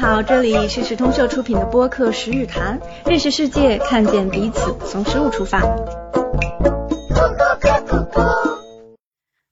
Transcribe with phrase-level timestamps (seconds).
[0.00, 2.78] 好，这里是时通社出品的播客《十日谈》，
[3.10, 5.60] 认识世界，看见彼此，从食物出发。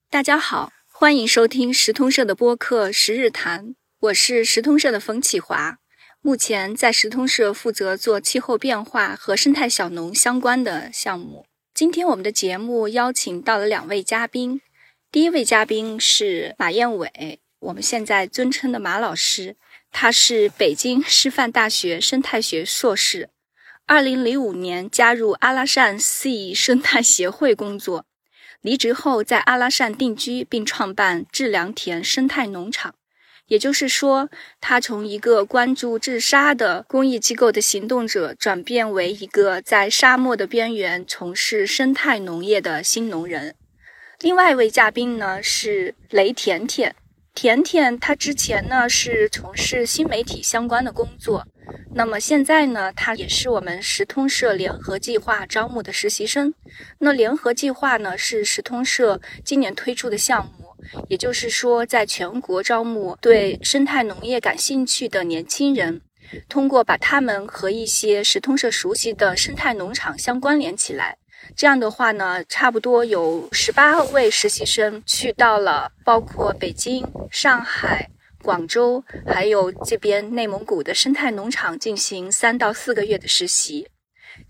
[0.08, 3.66] 大家好，欢迎收听时通社的播客《十日谈》，
[3.98, 5.78] 我是时通社的冯启华，
[6.22, 11.44] 目前在时通社负责做气候变化和生态小农相关的项目。
[11.74, 14.60] 今天我们的节目邀请到了两位嘉宾，
[15.10, 19.56] 第一位嘉宾是马燕伟，我们现在尊称的马老师。
[19.98, 23.30] 他是北京师范大学生态学硕士，
[23.86, 28.04] 二零零五年加入阿拉善 C 生态协会工作，
[28.60, 32.94] 离职后在阿拉善定居，并创办致良田生态农场。
[33.46, 34.28] 也就是说，
[34.60, 43.54] 他从一个关注治沙的公益机构的行动者，转变为一个在沙漠的边缘从事生态农业的新农人。
[44.20, 46.94] 另外一位嘉宾呢是雷甜甜。
[47.36, 51.46] 甜甜，她之前呢是从事新媒体相关的工作，
[51.94, 56.54] 那么现在呢，她也是我们时通社联合计划招募的实习生。
[56.98, 60.74] 那联合计划呢是时通社今年推出的项目，
[61.10, 66.00] 也就是说，在全国招募对生态农业感兴趣的年轻人，
[66.48, 71.18] 通过把他们和一些时通社熟悉的生态农场相关联起来。
[71.56, 78.10] 这样的话呢，差不多有十八位实习生去到了包括北京、上海、
[78.42, 83.88] 广州，还有这边内蒙古的生态农场进行三到四个月的实习。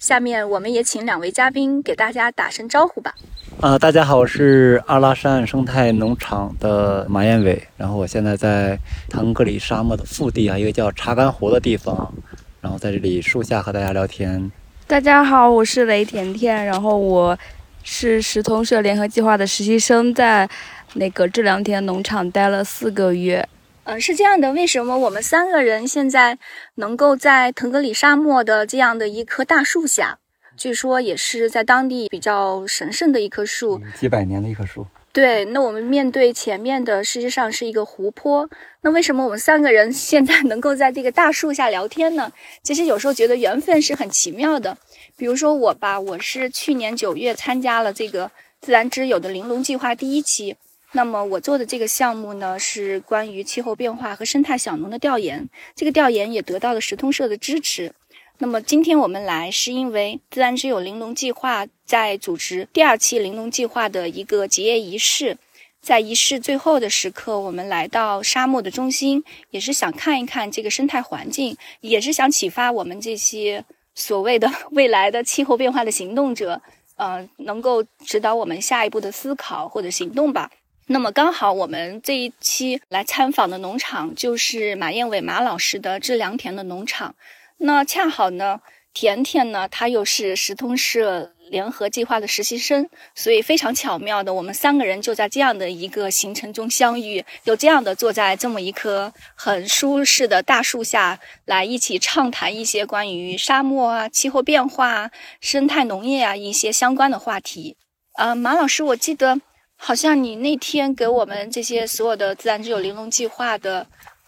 [0.01, 3.15] 下面我们也请两位嘉宾给大家打声招呼吧。
[3.61, 8.77] 啊，大家好，我是阿拉善生态农场的马彦伟，然后我现在在
[9.09, 12.13] 腾格里沙漠的腹地啊，一个叫查干湖的地方，
[12.61, 14.51] 然后在这里树下和大家聊天。
[14.89, 17.37] 大家好，我是雷甜甜，然后我
[17.83, 20.49] 是石通社联合计划的实习生，在
[20.95, 23.47] 那个这两田农场待了四个月。
[23.83, 26.39] 嗯，是这样的，为什么我们三个人现在
[26.77, 30.19] 能够在腾格里沙漠的这样的一棵大树下？
[30.57, 34.87] 据说也是在当地比较神圣的一棵树，几百年的一棵树。
[35.17, 38.51] 对，那我们面对前面的，实际上是一个湖泊。
[38.83, 42.31] 那为什么我们三个人 现在能够在这个大树下聊天呢？
[42.63, 44.77] 其实有时候觉得缘分是很奇妙的。
[45.17, 50.57] 比如说我吧，我是去年九月参加了这个自然之友的玲珑计划第一期。
[50.93, 55.49] 那么我做的这个项目呢，是关于气候变化和生态小农的调研。
[55.75, 57.93] 这个调研也得到了时通社的支持。
[58.39, 65.39] 那么今天我们来，是因为自然之友玲珑计划在组织第二期玲珑计划的一个结业仪式，
[65.81, 73.65] 在仪式最后的时刻，我们来到沙漠的中心，也是想看一看这个生态环境，也是想启发我们这些
[73.95, 76.61] 所谓的未来的气候变化的行动者，
[76.97, 80.51] 呃，能够指导我们下一步的思考或者行动吧。
[80.89, 87.15] 那么刚好我们这一期来参访的农场就是马燕伟马老师的致良田的农场。
[87.59, 88.61] 那恰好呢，
[88.93, 107.77] 甜甜呢，她又是时通社联合计划的实习生，所以非常巧妙的，我们三个人就在这样的一个行程中相遇，就这样的坐在这么一棵很舒适的大树下来一起畅谈一些关于沙漠啊、气候变化、生态农业啊一些相关的话题。
[108.19, 109.41] 呃，马老师，我记得
[109.77, 113.87] 好像你那天给我们这些所有的自然之友玲珑计划的。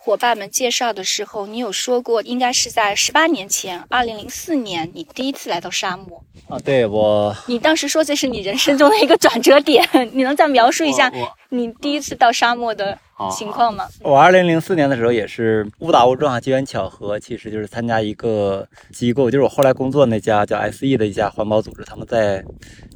[0.09, 6.59] 伙伴们介绍的时候，你有说过，应该是在十八年前，二零零四年，你第一次来到沙漠啊。
[6.61, 11.13] 对我，你当时说这是你人生中的一个转折点， 你能再描述一下
[11.51, 12.99] 你第一次到沙漠的
[13.37, 13.87] 情况吗？
[14.01, 22.43] 我二零零四年的时候也是误打误撞、机缘巧合，其实就是参加一个机构，就是我后来工作那家叫 S.E 的一家环保组织，他们在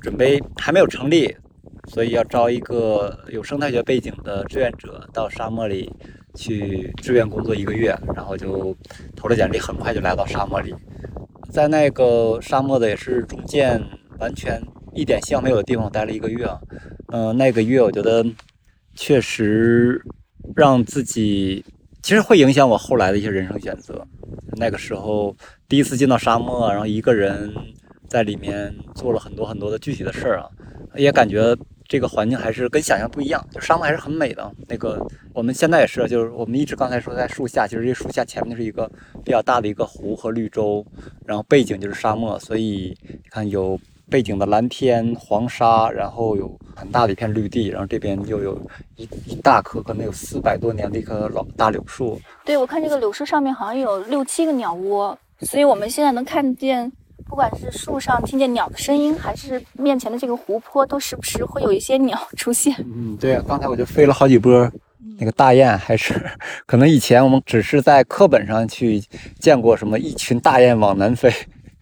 [0.00, 1.36] 准备还没有成立，
[1.92, 5.92] 所以要招一个有生态学背景的志愿者到沙漠里。
[6.34, 8.76] 去志愿工作一个月，然后就
[9.14, 10.74] 投了简历，很快就来到沙漠里，
[11.50, 13.82] 在那个沙漠的也是中间
[14.18, 14.60] 完全
[14.94, 16.48] 一点希望没有的地方待了一个月。
[17.08, 18.24] 嗯，那个月我觉得
[18.94, 20.02] 确实
[20.56, 21.64] 让自己
[22.02, 24.06] 其实会影响我后来的一些人生选择。
[24.56, 25.36] 那个时候
[25.68, 27.52] 第一次进到沙漠，然后一个人
[28.08, 30.48] 在里面做了很多很多的具体的事儿啊，
[30.96, 31.56] 也感觉。
[31.92, 34.50] 这个环境还是跟想象不一样，就沙漠还是很美的。
[34.66, 38.90] 那个我们现在也是，就是我们一直刚才说在树下，其实这树下前面就是一个
[39.22, 40.82] 比较大的一个湖和绿洲，
[41.26, 43.78] 然后背景就是沙漠，所以你看有
[44.08, 48.58] 背景的蓝天、黄沙，然后有很大的一片绿地，然后这边又有
[48.96, 52.18] 一一大棵可能有四百多年的一棵老大柳树。
[52.42, 56.90] 对，我看这个柳树上面好像有六七个鸟窝，所以我们现在能看见。
[57.28, 62.74] 不管是树上听见鸟的声音，还是面前的这个湖泊，都时不时会有一些鸟 出现。
[62.78, 64.70] 嗯，对啊，刚才我就飞了好几波
[65.18, 66.14] 那个大雁还是
[66.66, 69.02] 可能以前我们只是在课本上去
[69.38, 71.32] 见过什么一群大雁往南飞，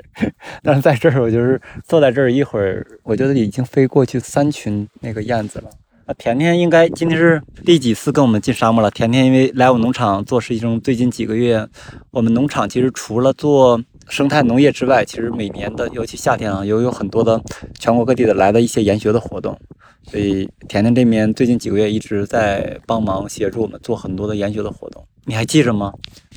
[0.62, 5.70] 但是在这儿我就是坐在这儿一会儿，我觉得已经飞过去三群那个燕子了。
[6.06, 8.90] 啊，甜甜应该今天是第几次跟我们进沙漠了？
[8.90, 11.66] 甜甜因为来我们农场做实习生，最近几个月，
[12.10, 13.80] 我们农场其实除了做
[14.10, 17.40] 生态农业之外，其实每年的尤其夏天啊，有有很多的
[17.78, 19.58] 全国各地的来的一些研学的活动。
[20.02, 25.92] 所以甜甜这边最近几个月一直在帮忙协助我们做很多的研学的活动，你还记着吗？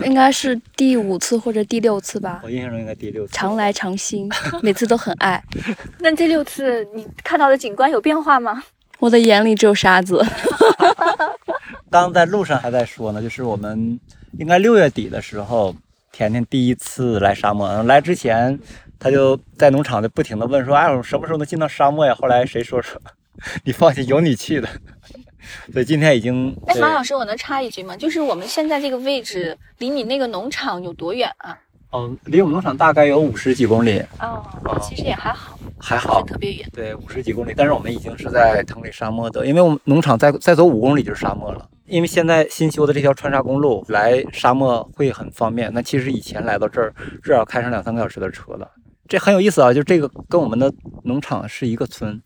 [0.06, 2.42] 应该是第五次或者第六次吧。
[2.44, 3.34] 我印象中应该第六次。
[3.34, 4.30] 常来常新，
[4.62, 5.42] 每次都很爱。
[6.00, 8.62] 那这六次你看到的景观有变化吗？
[9.00, 10.24] 我的眼里只有沙子。
[11.90, 14.00] 刚在路上还在说呢，就是我们
[14.40, 15.74] 应该六月底的时候，
[16.14, 17.84] 甜甜第一次来沙漠。
[17.84, 18.58] 来之前，
[19.00, 23.02] 他就在农场就不停的问说：“哎，我什么时候能进到沙漠呀？”后来谁说说？
[23.66, 24.70] 你放心，有你去的。
[25.74, 26.56] 所以今天已经。
[26.68, 27.98] 哎，马老师，我能插一句吗？
[27.98, 31.58] 就是我们现在这个位置离你那个农场有多远啊？
[31.94, 34.02] 嗯，离我们农场大概有五十几公里。
[34.20, 34.44] 哦，
[34.82, 36.68] 其实也还好，还好，特别远。
[36.74, 41.70] 对，五十几公里，但是我们已经是在腾里沙漠的，因为我们农场再再走五公里就是沙漠了。
[41.86, 45.72] 因为现在新修的这条川沙公路来沙漠会很方便。
[45.74, 48.68] 那其实以前来到这儿至少开上两三个小时的车了。
[49.08, 50.74] 这很有意思啊，就这个跟我们的
[51.04, 52.20] 农场是一个村。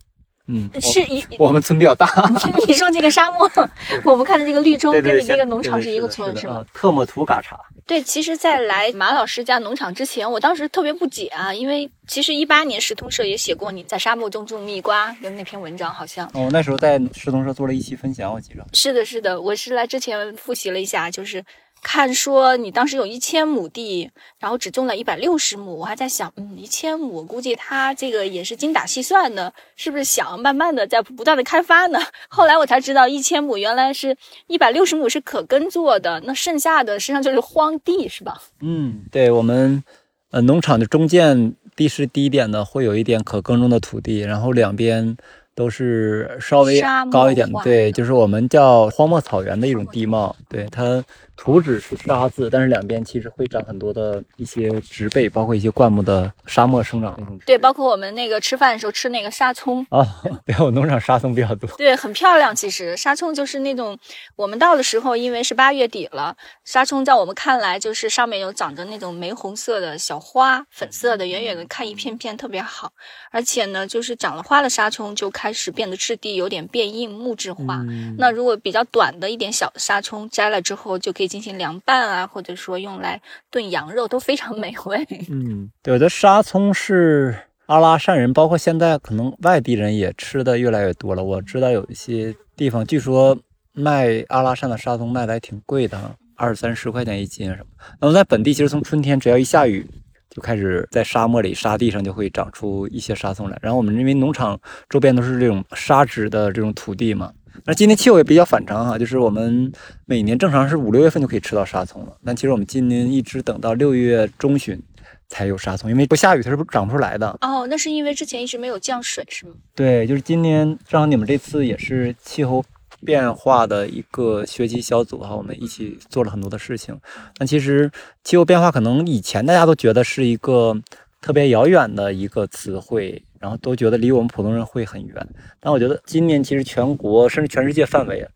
[0.48, 2.08] 嗯，是一我们村比较大。
[2.66, 3.50] 你说这个沙漠，
[4.04, 6.64] 我们看的这个绿洲跟你那个农场是一个村是吗？
[6.72, 7.58] 特莫图嘎查。
[7.86, 16.26] 对，其实，在来马老师家农场之前，我当时特别不解啊，因为其实一八年石通社也写过你在沙漠中种蜜瓜的那篇文章，好像。
[16.34, 18.64] 哦，那时候在石通社做了一期分享，我记着。
[18.72, 21.44] 是的，是的，我是来之前复习了一下，就是。
[21.82, 31.98] 看说你当时有一千亩地，然后只种了一百六十亩，我还在想，嗯，一千亩，估计他这个也是精打细算的，是不是想慢慢的在不断的开发呢？
[32.28, 34.16] 后来我才知道，一千亩原来是
[34.46, 38.42] 一百六十亩是可耕作的，那剩下的实际上就是荒地，是吧？
[38.60, 39.82] 嗯，对我们，
[40.30, 45.16] 呃，农场的中间地势低一点的，会有一点可耕种的土地，然后两边。
[45.54, 46.80] 都是稍微
[47.10, 51.04] 高一点的，对，就是我们叫荒漠草原的一种地貌，对它
[51.40, 57.38] 土质是沙子，但是两边其实会长很多的一些植被，包括一些灌木的沙漠生长那种。
[57.46, 60.04] 对，包括我们那个吃饭的时候吃那个沙葱啊，
[60.44, 61.70] 对，我农场沙葱比较多。
[61.78, 62.54] 对，很漂亮。
[62.54, 63.96] 其实沙葱就是那种
[64.34, 72.92] 我们到的时候，因为是八月底了，沙葱在我们看来就是上面有长着那种玫红色的小花，粉色的，远远的看一片片特别好。
[73.30, 77.84] 而且呢，就是长了花的沙葱就开始变得质地有点变硬、木质化。
[78.18, 83.20] 那如果比较短的一点小的沙葱摘了之后，就可以进行凉拌啊，或者说用来
[83.50, 85.06] 炖羊肉都非常美味。
[85.30, 87.36] 嗯，有的沙葱是
[87.66, 91.22] 阿拉善人，包括现在可能外地人也吃的越来越多了。
[91.22, 93.38] 我知道有一些地方，据说
[93.72, 97.66] 卖阿拉善的沙葱卖的还挺贵的，二三十块钱一斤什么。
[98.00, 99.86] 那么在本地，其实从春天只要一下雨。
[100.30, 107.32] 就开始在沙漠里沙地上就会长出一些沙葱来，然后我们因为农场周边都是这种沙质的这种土地嘛，
[107.64, 109.72] 那今年气候也比较反常哈，就是我们
[110.06, 114.80] 每年正常是五六月份就可以吃到沙葱了，但其实我们今年一直等到六月中旬
[115.28, 117.36] 才有沙葱，因为不下雨它是不长不出来的。
[117.40, 119.52] 哦，那是因为之前一直没有降水是吗？
[119.74, 122.64] 对，就是今年正好你们这次也是气候。
[123.06, 126.98] 变化的一个学习小组哈，我们一起做了很多的事情。
[127.38, 127.88] 那其实
[128.24, 130.76] 气候变化可能以前大家都觉得是一个
[131.20, 135.28] 特别遥远的一个词汇，然后都觉得离我们普通人会很远。
[135.60, 138.26] 但我觉得今年其实全国甚至全世界范围，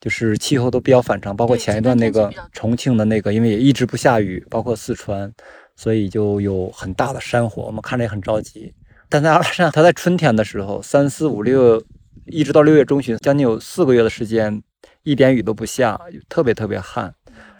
[0.00, 1.36] 就是气候都比较反常。
[1.36, 5.32] 包括前一段那个重庆的那个，因为也一直不下雨，包括四川，
[5.76, 8.72] 所以就有很大的山火，我们看着也很着急。
[9.08, 11.82] 但在阿拉善，它在春天的时候，三四五六。
[12.26, 14.62] 一直到六月中旬，将近有四个月的时间，
[15.02, 17.12] 一点雨都不下，特别特别旱。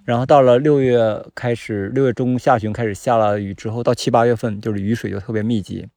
[0.05, 5.89] 然后到了六月开始，六月中下旬开始下了雨之后，到七八月份就是雨水就特别密集。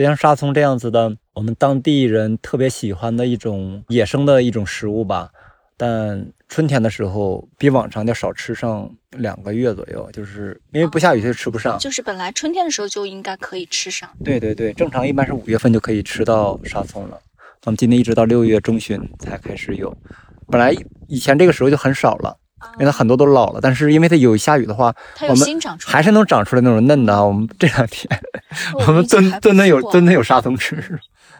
[0.00, 5.28] 就像沙葱这样子的，我们当地人特别喜欢的一种野生的一种食物吧。
[5.76, 11.78] 但春天的时候比往常要少吃上两个月左右，就是因为不下雨就吃不上。
[11.78, 14.08] 就是本来春天的时候就应该可以吃上。
[14.24, 17.18] 对对对，正常一般是五月份就可以吃到沙葱了。
[17.66, 19.94] 我们今天一直到六月中旬才开始有，
[20.46, 20.74] 本来
[21.08, 22.34] 以前这个时候就很少了，
[22.78, 23.60] 因为它很多都老了。
[23.60, 24.94] 但是因为它有下雨的话，
[25.28, 27.24] 我们还是能长出来那种嫩的。
[27.24, 28.20] 我们这两天，
[28.86, 30.98] 我们真真的有真的有沙葱吃。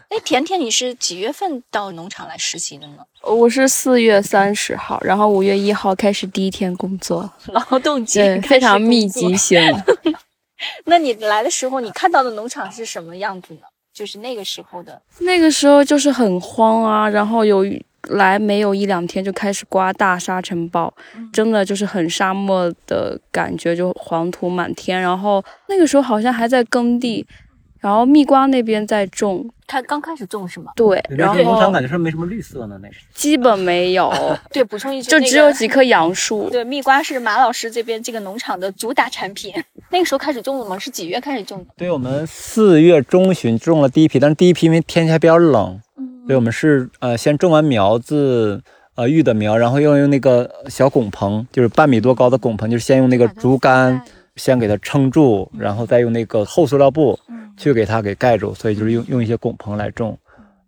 [0.08, 2.96] 哎，甜甜，你是几月份到农场来实习的呢？
[3.22, 9.60] 我是四月三十号，然后五月一号开始第一天工作，劳动节非常密集型。
[10.86, 13.60] 那你来的时候，你看到的农场是什么样子呢？
[13.94, 17.64] 就是那个时候的，那个时候就是很荒啊，然后有
[18.08, 20.92] 来没有一两天就开始刮大沙尘暴，
[21.32, 25.00] 真的就是很沙漠的感觉，就黄土满天。
[25.00, 27.26] 然后那个时候好像还在耕地，
[27.78, 30.72] 然后蜜瓜那边在种，它刚开始种是吗？
[30.74, 33.00] 对，然后农场感觉是没什么绿色呢，那是。
[33.14, 34.12] 基本没有，
[34.50, 36.48] 对，补充一句，就只有几棵杨树。
[36.52, 39.52] 对，蜜瓜是马老师这边这个农场的主打产品。
[39.92, 40.78] 那个时候开始种的吗？
[40.78, 41.66] 是几月开始种的？
[41.76, 45.80] 对，我们四月中旬种了第一批，但是第一批因为天气还比较冷，
[46.30, 48.62] 所以我们是呃先种完苗子，
[48.94, 54.00] 呃育的苗，然后又用那个小拱棚，就是半米多高的拱棚，就是先用那个竹竿
[54.36, 57.18] 先给它撑住，然后再用那个厚塑料布
[57.56, 60.16] 去给它给盖住，所以就是用用一些拱棚来种。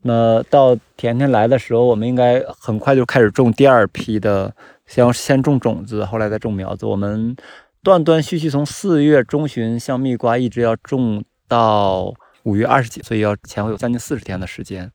[0.01, 4.53] 那到甜甜来的时候，我们应该很快就开始种第二批的，
[4.89, 6.87] 先先种种子，后来再种苗子。
[6.87, 7.37] 我们。
[7.85, 12.15] 断断续续从四月中旬像蜜瓜，一直要种到
[12.45, 14.89] 五月二十几，所以要前后有将近四十天的时间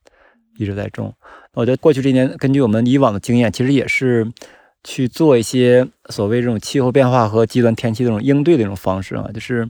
[0.58, 1.14] 一直在种。
[1.54, 4.30] 我觉得过去这年，根据我们以往的经验，其实也是
[4.84, 9.62] 去做一些所谓这种气候变化和极端天气这种应对的一种方式啊，就是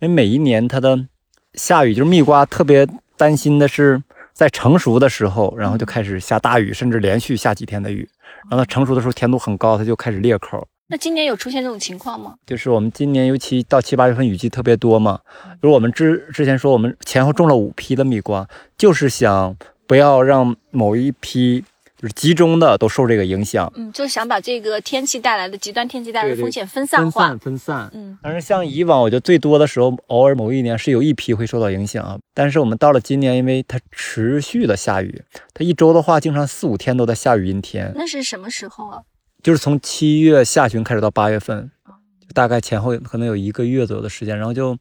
[0.00, 1.06] 因为每一年它的
[1.54, 8.08] 下雨，就是蜜瓜特别担心的是在成熟的时候，然后就开始下大雨，甚至连续下几天的雨，
[8.50, 10.66] 然后它成熟的时候甜度很高，它就开始裂口。
[10.88, 12.34] 那今年有出现这种情况吗？
[12.46, 15.18] 就是我们今年尤其到七八月份雨季特别多嘛，
[15.62, 18.46] 就是我们之之前说我们前后种了五批的蜜瓜，
[18.76, 19.56] 就是想
[19.92, 21.62] 不要让某一批
[21.98, 23.70] 就是集中的都受这个影响。
[23.76, 27.28] 嗯，就是想把这个天气带来的极端天气带来的风险分散化。
[27.28, 27.90] 分散分散。
[27.92, 32.18] 嗯，但是像以往，我觉得最多的时候，偶尔某一年是有一批会受到影响啊。
[32.32, 35.22] 但是我们到了今年，因为它持续的下雨，
[35.52, 37.92] 它一周的话，经常四五天都在下雨阴天。
[37.94, 39.02] 那是什么时候啊？
[39.42, 41.70] 就是从七月下旬开始到八月份，
[42.18, 44.74] 就大概前后可能有一个月左右的时间，然后就，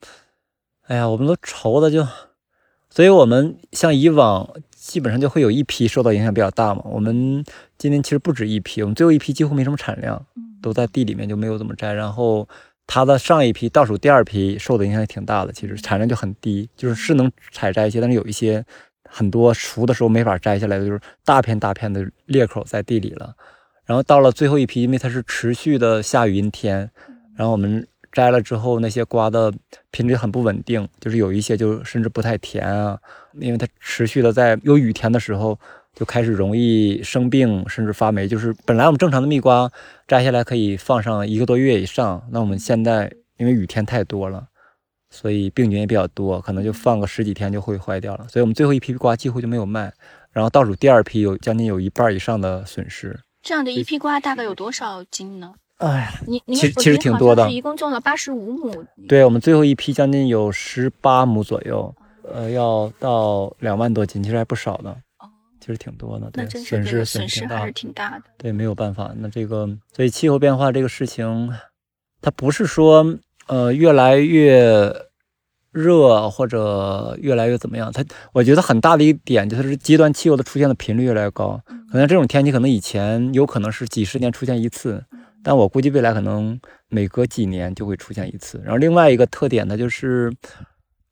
[0.88, 2.08] 哎呀，我们都愁的就，
[2.90, 4.50] 所以我们像以往
[4.82, 6.82] 基本上就会有一批受到影响比较大嘛。
[6.86, 7.46] 我们
[7.78, 10.26] 今年其实不止一批，我们最后一批几乎没什么产量，
[10.60, 11.94] 都在地里面就没有怎么摘。
[11.94, 12.50] 然后
[12.88, 18.66] 它的上一批倒数第二批受的影响也挺大的，其实产量就很低，就是是能采摘一些，但是有一些
[19.08, 23.36] 很多熟的时候没法摘下来的，就是大片大片的裂口在地里了。
[23.86, 26.90] 然后到了最后一批，因为它是持续的下雨阴天，
[27.36, 29.54] 然后我们摘了之后，那些瓜的
[29.92, 32.98] 品质很不稳定，就是有一些就甚至不太甜啊，
[33.40, 35.58] 因为它持续的在有雨天的时候
[35.96, 38.28] 就开始容易生病，甚至发霉。
[38.28, 39.72] 就是本来我们正常的蜜瓜
[40.08, 44.48] 摘下来可以放上一个多月以上，那我们现在因为雨天太多了，
[45.10, 48.28] 所以病菌也比较多，可能就放个十几天就会坏掉了。
[48.30, 49.92] 所以我们最后一批瓜几乎就没有卖，
[50.32, 53.20] 然后倒数第二批有将近有一半以上的损失。
[53.42, 55.54] 这样的一批瓜大概有多少斤呢？
[55.78, 58.86] 哎呀，你其实其实挺多的，一共种了八十五亩。
[59.08, 64.96] 对我们最后一批将近有十八亩左右，呃，要到两万多斤，其实还不少呢。
[65.20, 68.26] 哦，其实挺多的，对，损失损失还是挺大的。
[68.38, 71.52] 对，没有办法，那这个所以气候变化这个事情，
[72.22, 74.94] 它不是说呃越来越。
[75.74, 77.90] 热或者越来越怎么样？
[77.94, 81.58] 它我觉得很大的一点就是极端气候的出现的频率越来越高。
[81.90, 85.02] 可能这种天气可能以前有可能是几十年出现一次，
[85.42, 86.60] 但我估计未来可能
[86.90, 88.60] 每隔几年就会出现一次。
[88.66, 90.30] 然后另外一个特点呢，就是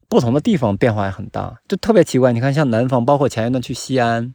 [0.10, 2.34] 不同的地方变化也很大，就特别奇怪。
[2.34, 4.34] 你看，像南方，包括前一段去西安。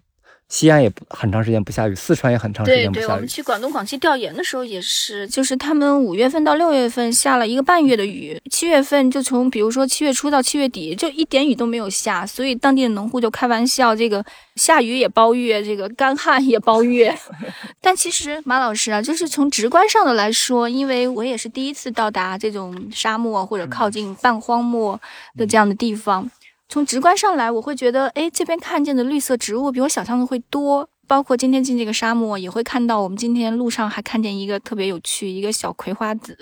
[0.55, 3.03] 西安也不很长时间不下雨，四川也很长时间不下雨。
[3.03, 17.13] 对对，我们去广东、广西调研的时候也是，就是他们五月份到六月份下了一个半月的雨，七月份就从比如说七月初到七月底就一点雨都没有下，所以当地的农户就开玩笑，这个下雨也包月，这个干旱也包月。
[17.83, 25.01] 但其实马老师啊，就是从直观上的来说，因为我也是第一次到达这种沙漠或者靠近半荒漠
[25.37, 26.31] 的这样的地方。
[26.75, 30.89] 从直观上来，我会觉得，哎，这边看见的绿色植物比我想象的会多。
[31.07, 36.37] 包括今天进这个沙漠，也会看到我们今天路上还看见一个特别有趣，一个小葵花籽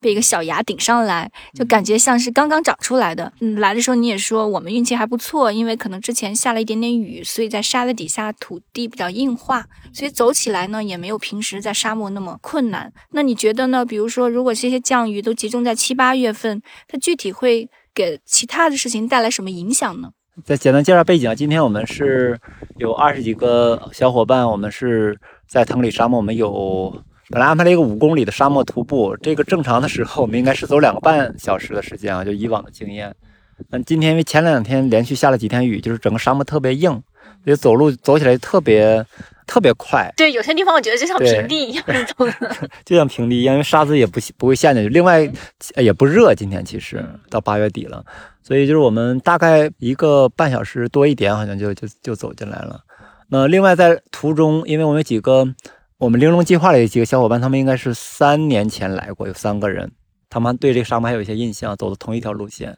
[0.00, 3.32] 被一个小芽顶上来，就感觉像是刚刚长出来的。
[3.40, 12.92] 嗯，来的时候你也说我们运气还不错，因为可能之前下了一点点雨，所以在沙子底下土地比较硬化，所以走起来呢也没有平时在沙漠那么困难。
[13.12, 13.86] 那你觉得呢？
[13.86, 17.70] 比如说，如果这些降雨都集中在七八月份，它具体会？
[17.96, 20.10] 给其他的事情带来什么影响呢？
[20.44, 22.38] 再简单介绍背景啊，今天我们是
[22.76, 26.94] 有二十几个小伙伴，我们是在腾里沙漠，我们有
[27.30, 33.16] 本来安排了一个五公里的沙漠徒步，这个正常的时候我们应该是走两个半小时的时间啊，就以往的经验。
[33.70, 37.02] 那今天因为前两天连续下了几天雨，就是整个沙漠特别硬，
[37.44, 39.04] 所以走路走起来特别。
[39.46, 41.84] 特别快，对，有些地方我觉得就像平地一样
[42.16, 44.88] 走的， 就像平地一样，因为沙子也不不会陷进去。
[44.88, 45.20] 另外
[45.76, 48.04] 也不热，今天其实到八月底了，
[48.42, 52.80] 所以就是我们大概一个半小时多一点，好像就就就走进来了。
[53.28, 55.46] 那另外在途中，因为我们有几个
[55.98, 59.92] 我们玲珑计划里的几个小伙伴，他们应该是三年前来过，有三个人，
[60.28, 62.76] 他们对这个沙漠还有一些印象，走的同一条路线。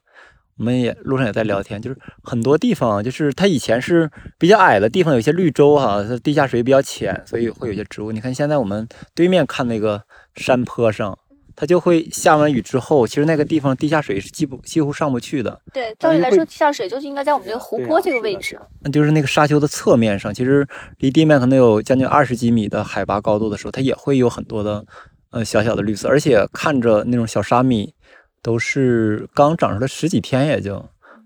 [0.59, 8.11] 我们也路上也在聊天，就是很多地方，就是它以前是比较矮的地方，有些绿洲哈，它地下水比较浅，所以会有些植物。
[8.11, 10.03] 你看现在我们对面看那个
[10.35, 11.17] 山坡上，
[11.55, 15.61] 它就会下完雨之后，其实那个地方地下水是几乎几乎上不去的。
[15.73, 18.59] 对，照理来说，地下水就是应该在我们这个湖泊这个位置。
[18.81, 20.67] 那就是那个沙丘的侧面上，其实
[20.99, 24.85] 离地面可能有将近二十几米的海拔高度的时候，它也会有很多的
[25.31, 27.95] 呃小小的绿色，而且看着那种小沙米。
[28.43, 30.85] 都是刚长出来十几天，也就，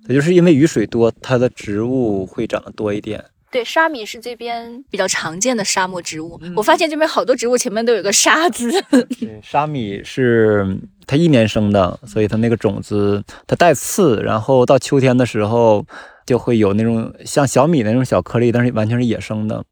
[0.09, 3.25] 也就是因为雨水多，它的植物会长得多一点。
[3.51, 6.41] 对，沙米是这边比较常见的沙漠植物。
[6.57, 8.71] 我发现这边好多植物前面都有个沙字。
[8.91, 15.85] 对，沙米是它一年生的，所以它那个种子它带刺，然后到秋天的时候
[16.25, 19.63] 就会有那种像小米那种小颗粒，但是完全是野生的。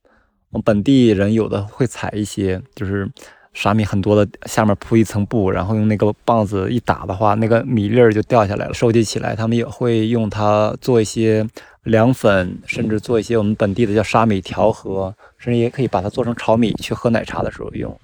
[0.50, 3.10] 我们本地人有的会采一些，就是。
[3.52, 9.34] 沙米很多的，下面铺一层布，然后用那个棒子一打的话，那个米粒儿就掉下来了，收集起来。
[9.34, 11.44] 他们也会用它做一些
[11.82, 17.94] 凉粉，甚至做一些我们本地的叫沙米调和，甚至也可以把它做成炒米去喝奶茶的时候用。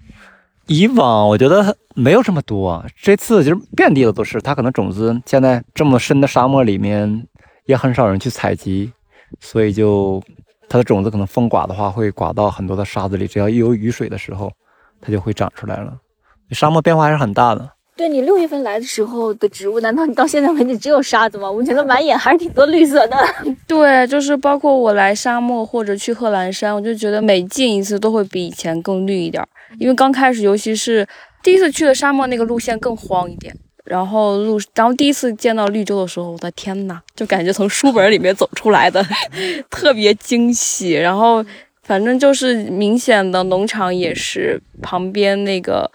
[0.66, 4.40] 以往我觉得没有这么多，这次就是遍地的都是。
[4.40, 7.24] 它可能种子现在这么深的沙漠里面
[7.66, 8.90] 也很少人去采集，
[9.38, 10.20] 所以就
[10.68, 14.52] 它的种子可能风刮的话会刮到很多的沙子里，只要一有雨水的时候。
[15.00, 15.94] 它就会长出来了。
[16.50, 17.70] 沙漠变化还是很大的。
[17.96, 21.50] 对你六月份来的时候的植物，难道你到现在为止只有沙子吗？
[21.50, 23.16] 我觉得满眼还是挺多绿色的。
[23.66, 29.42] 对，就是包括我来沙漠或者去贺兰山，我就觉得每进一次都会比以前更绿一点。
[29.78, 31.08] 因为刚开始，尤其是
[31.42, 33.56] 第一次去的沙漠那个路线更荒一点。
[33.86, 39.02] 然后路，然后第一次见到绿洲的时候，我的天呐，就感觉从书本里面走出来的，
[39.70, 40.92] 特别惊喜。
[40.92, 41.42] 然后。
[41.86, 45.88] 反正就是明显的农场也是旁边那个，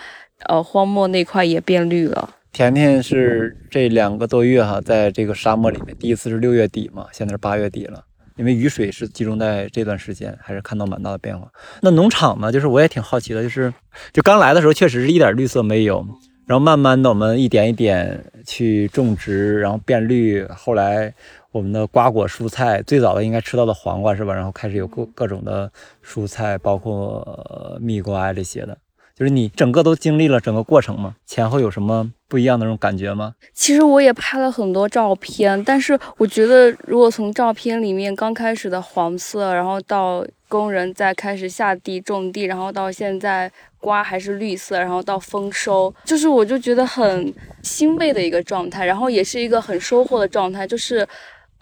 [0.48, 2.30] 呃，荒漠那块也变绿了。
[2.54, 8.06] 甜甜是这两个多月哈，在这个沙漠里面，第一次是六月底嘛，现在是八月底了。
[8.38, 11.45] 因为雨水是集中在这段时间，还是看到蛮大的变化。
[11.82, 13.73] 那农场呢，就是我也挺好奇的，就是
[14.13, 16.06] 就刚来的时候确实是一点绿色没有，
[16.45, 21.13] 然后慢慢的我们一点一点去种植，然后变绿，后来。
[21.51, 24.33] 我们的瓜果蔬菜最早的应该吃到的黄瓜是吧？
[24.33, 25.71] 然后开始有各各种的
[26.03, 28.77] 蔬菜，包括蜜瓜这些的。
[29.13, 31.15] 就是你整个都经历了整个过程吗？
[31.27, 33.35] 前后有什么不一样的那种感觉吗？
[33.53, 51.07] 其实我也拍了很多照片，但是我觉得如果从照片里面刚开始的黄色，然后到工人在开始下地种地，然后到现在瓜还是绿色，然后到丰收，就是我就觉得很欣慰的一个状态，然后也是一个很收获的状态，就是。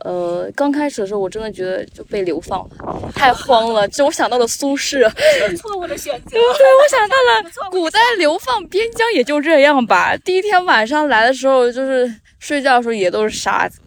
[0.05, 3.87] 呃，刚开始的时候，我真的觉得就被流放了，太慌了。
[3.89, 5.09] 就我想到了苏轼，
[5.57, 6.29] 错误的选择。
[6.31, 10.15] 对，我想到了 古代流放边疆，也就这样吧。
[10.17, 12.09] 第一天晚上来的时候，就是
[12.39, 13.79] 睡觉的时候也都是沙子，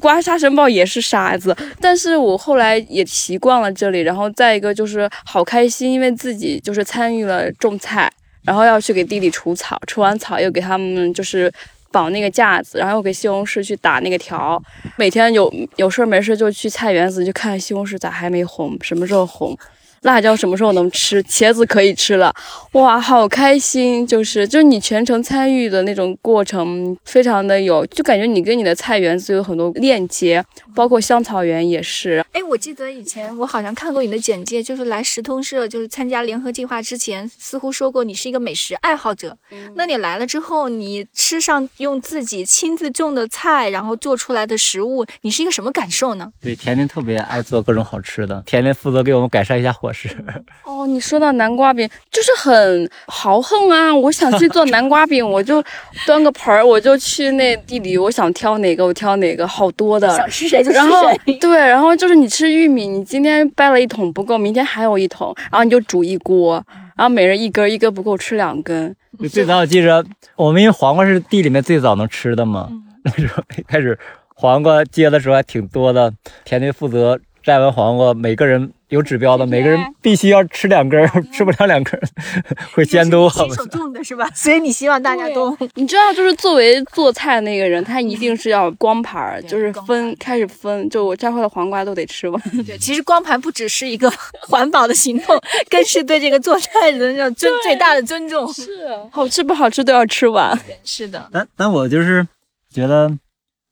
[0.00, 1.56] 刮沙尘暴也是沙子。
[1.80, 8.10] 但是我后来也习惯了这里，然后再一个就是好开心，因为自己就是参与了种菜，
[8.44, 11.52] 然后要去给地里除草，除完草又给他们就是。
[11.90, 14.60] 绑那个架子，然后给西红柿去打那个条，
[14.96, 19.56] 每天有有事没事就去菜园子去看西红柿咋还没红，什么时候红。
[20.02, 21.22] 辣椒什么时候能吃？
[21.24, 22.34] 茄子可以吃了，
[22.72, 24.06] 哇，好开心！
[24.06, 32.24] 就是就是你全程参与的那种过程，非常的有，就感觉你跟你的菜园子有很多链接，包括香草园也是。
[32.32, 39.36] 哎，我记得以前我好像看过你的简介，就是来食通社，就是参加联合计划之前，似乎说过你是一个美食爱好者。
[39.74, 46.30] 那你来了之后，你吃上用自己亲自种的菜，然后做出来的食物，你是一个什么感受呢？
[46.40, 49.92] 对，甜甜特别爱做各种好吃的，甜甜负责给我们改善一下伙。
[49.92, 50.08] 是
[50.64, 53.94] 哦，你说到南瓜饼，就是很豪横啊！
[53.94, 55.64] 我想去做南瓜饼，我就
[56.06, 60.08] 端个盆儿，我就去那地里，我想挑哪个我挑哪个，好多的。
[60.14, 61.34] 想吃谁就吃谁。
[61.38, 66.62] 对，然后就是你吃玉米，你今天掰了一桶不够，明天还有一桶，然后你就煮一锅，
[66.96, 68.94] 然后每人一根，一根不够吃两根。
[69.30, 70.04] 最早我记着，
[70.36, 72.68] 我们因为黄瓜是地里面最早能吃的嘛，
[73.02, 73.98] 那时候开始
[74.34, 76.12] 黄瓜接的时候还挺多的，
[76.44, 78.70] 田队负责摘完黄瓜，每个人。
[78.88, 82.00] 有指标的，每个人必须要吃两根，吃不了两根
[82.72, 83.28] 会监督。
[83.30, 84.28] 亲手种的是吧？
[84.34, 92.42] 所以你希望大家都，你知道，就是作为做菜那个人，他一定是要光盘，就是分开始分，就我摘回来黄瓜都得吃完。
[92.66, 94.10] 对，其实光盘不只是一个
[94.48, 98.50] 环保的行动，更是对这个做菜的那种尊最大的尊重。
[98.52, 100.58] 是，好吃不好吃都要吃完。
[100.82, 101.28] 是的。
[101.30, 102.26] 但但我就是
[102.72, 103.12] 觉得，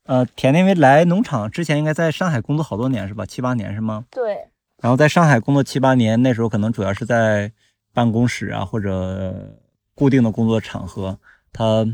[0.06, 3.24] 呃，甜甜为来农场之前应该在上海工作好多年是吧？
[3.24, 4.04] 七八年是吗？
[4.10, 4.48] 对。
[4.82, 7.52] 然后在上海工作七八年，那时候可能主要是在
[7.92, 9.58] 办公室啊或者
[9.94, 11.18] 固定的工作场合。
[11.52, 11.86] 他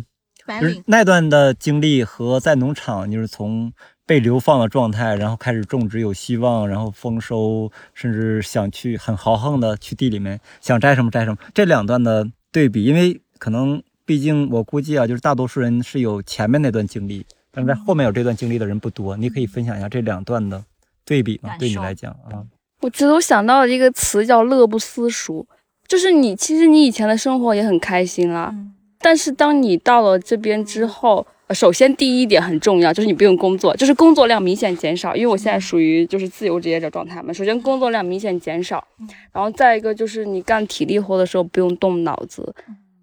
[0.61, 3.73] 就是那段的经历和在农场，就是从
[4.05, 19.17] 被流放的状态，然后开始种植有希望，然后丰收，甚至想去很豪横的去地里面想摘什么摘什么，这两段的对比，因为可能毕竟我估计啊，就是大多数人是有前面那段经历，但是在后面有这段经历的人不多。
[19.17, 20.65] 你可以分享一下这两段的
[21.05, 21.57] 对比吗？
[21.57, 22.43] 对你来讲啊？
[22.83, 25.47] 我觉得我想到了一个词叫乐不思蜀，
[25.87, 28.53] 就是你其实你以前的生活也很开心啦，
[28.99, 37.33] 但是当你到了这边之后，首先第一点很重要，就是你不用工作，就是工作量明显减少，因为我现在属于就是自由职业者状态嘛。
[37.33, 38.85] 首先工作量明显减少，
[39.33, 42.53] 然后再一个就是你干体力活的时候不用动脑子，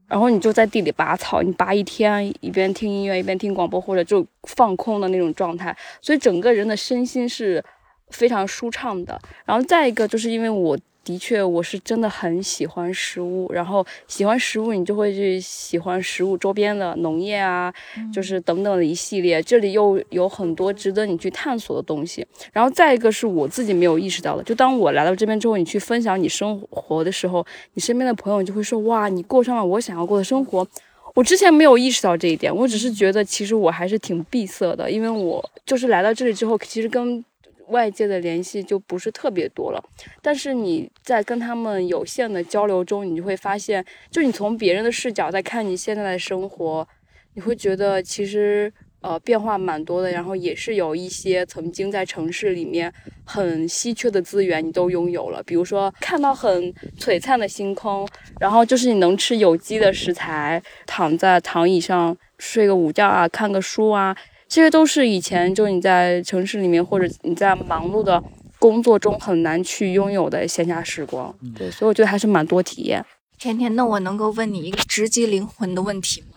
[0.09, 7.63] 然后你就在地里拔草，你拔一天，一边听音乐一边听广播或者就放空的那种状态，所以整个人的身心是。
[8.09, 17.73] 非常舒畅的，然后再一个就是因为我的确我是真的很喜欢食物，然后喜欢食物，你就会去喜欢食物周边的农业啊，
[18.13, 22.23] 就是等等的一系列，这里又有很多值得你去探索的东西。
[22.53, 27.43] 然后再一个是我自己没有意识到的，就当我来到这边之后，你去分享你生活的时候，
[27.73, 30.67] 你身边的朋友就会说哇，你过上了我想要过的生活。
[31.15, 37.25] 我之前没有意识到这一点，我只是觉得其实我还是挺闭塞的，因为我就是来到这里之后，其实跟。
[37.69, 39.83] 外界的联系就不是特别多了，
[40.21, 46.87] 但是你在跟他们有限的交流中，你就会发现，就你从别人的视角在看你现在的生活，
[47.33, 52.91] 你会觉得其实呃变化蛮多的，然后也是有一些曾经在城市里面
[53.23, 58.07] 很稀缺的资源你都拥有了，比如说看到很璀璨的星空，
[58.39, 64.15] 然后就是你能吃有机的食材，躺在躺椅上睡个午觉啊，看个书啊。
[64.49, 68.21] 这些都是以前就你在城市里面或者你在忙碌的
[68.57, 73.05] 工作中很难去拥有的闲暇时光，对，所以我觉得还是蛮多体验。
[73.37, 76.28] 甜甜，那我能够问你一个直击灵魂的问题吗？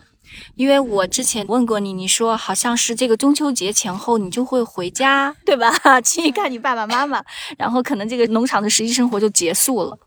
[0.55, 5.71] 因为我之前问过你，你说好像是这个中秋节前后你就会回家，对吧？
[6.01, 7.23] 去看你爸爸妈妈，
[7.57, 9.97] 然后可能这个农场的实际生活就结束了。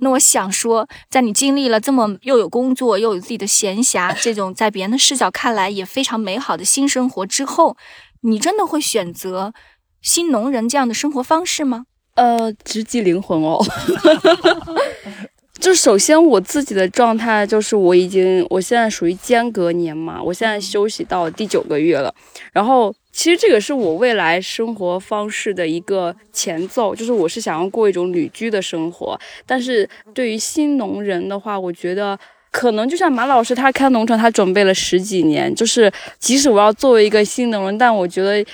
[0.00, 7.76] 那我想说，在你经历了这么又有工作又有自己的闲暇这种在别人的视角看来也非常美好的新生活之后，
[8.22, 9.52] 你真的会选择
[10.02, 11.84] 新农人这样的生活方式吗？
[12.14, 13.62] 呃，直击灵魂哦。
[15.58, 22.14] 就首先我自己的状态就是我已经我现在属于间隔年嘛，我现在休息到第九个月了。
[22.52, 29.18] 然后其实这个是我未来生活方式的一个前奏，就是我是想要过一种旅居的生活。
[29.46, 32.18] 但是对于新农人的话，我觉得
[32.50, 38.44] 可能就像马老师他开农场，他准备了十几年，就是即使我要作为一个新农人，但我觉得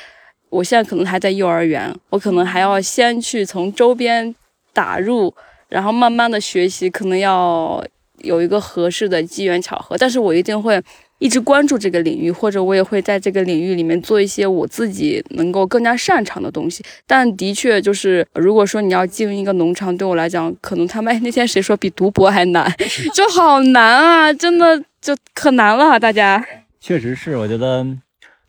[0.49, 4.35] 我现在可能还在幼儿园，我可能还要先去从周边
[4.73, 5.35] 打入。
[5.73, 7.83] 然后慢慢的学习，可能要
[8.19, 10.79] 有一个合适的机缘巧合，但是我一定会
[11.19, 16.85] 一直关注这个领域，或者我也会在这个领域里面做一些我自己能够更加擅长的东西。
[17.07, 22.71] 但的确就是，如果说你要经营一个农场，对我来讲，可能他们那天谁说比读博还难，
[23.17, 26.47] 就好难啊，真的就可难了，大家。
[26.81, 27.87] 确实是，我觉得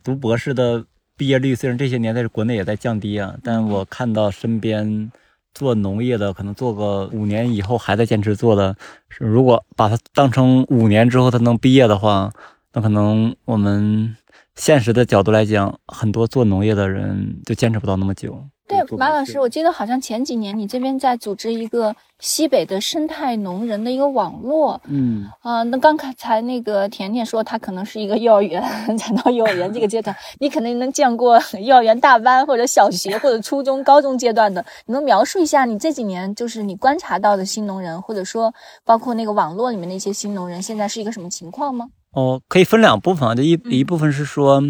[0.03, 0.83] 读博士的
[1.15, 5.09] 毕业率虽然这些年在国内也在降低啊，但我看到身边。
[5.54, 8.76] 做农业的可能做个五年以后还在坚持做的，
[9.20, 12.32] 如果把它当成五年之后他能毕业的话，
[12.74, 14.16] 那可能我们
[14.56, 18.48] 现实的角度来讲，很多做农业的人就坚持不到那么久。
[18.65, 24.80] 对，马老师，我记得好像前几年你这边在组织一个西北的生态农人的一个网络。
[24.86, 28.63] 嗯啊，那刚才那个甜甜说他可能是一个幼儿园
[28.97, 34.65] 才到幼儿园这个阶段，你肯定能见过 幼儿园大班或者小学或者初中、高中阶段的。
[34.86, 38.54] 你能描述一下你这几年就是你观察到的新农人，或者说
[38.86, 41.88] 包括那个网络里面的一些新农人，现在是一个什么情况吗？
[42.13, 44.63] 哦，可以分两部分啊，就一一部分是说，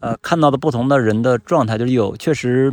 [0.00, 2.72] 呃，看到的不同的人的状态，就是有确实。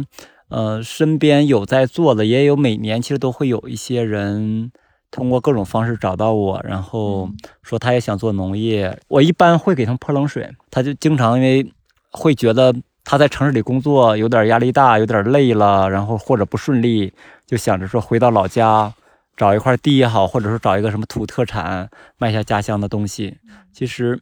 [0.54, 4.72] 呃，身边有在做的，也有每年其实都会有一些人
[5.10, 7.28] 通过各种方式找到我，然后
[7.64, 8.96] 说他也想做农业。
[9.08, 11.74] 我一般会给他们泼冷水，他就经常因为
[12.12, 12.72] 会觉得
[13.04, 17.12] 他在城市里工作有点压力大，有点累了，然后或者不顺利，
[17.48, 18.94] 就想着说回到老家
[19.36, 21.90] 找一块地也好，或者说找一个什么土特产
[22.20, 23.40] 卖下家乡的东西。
[23.72, 24.22] 其实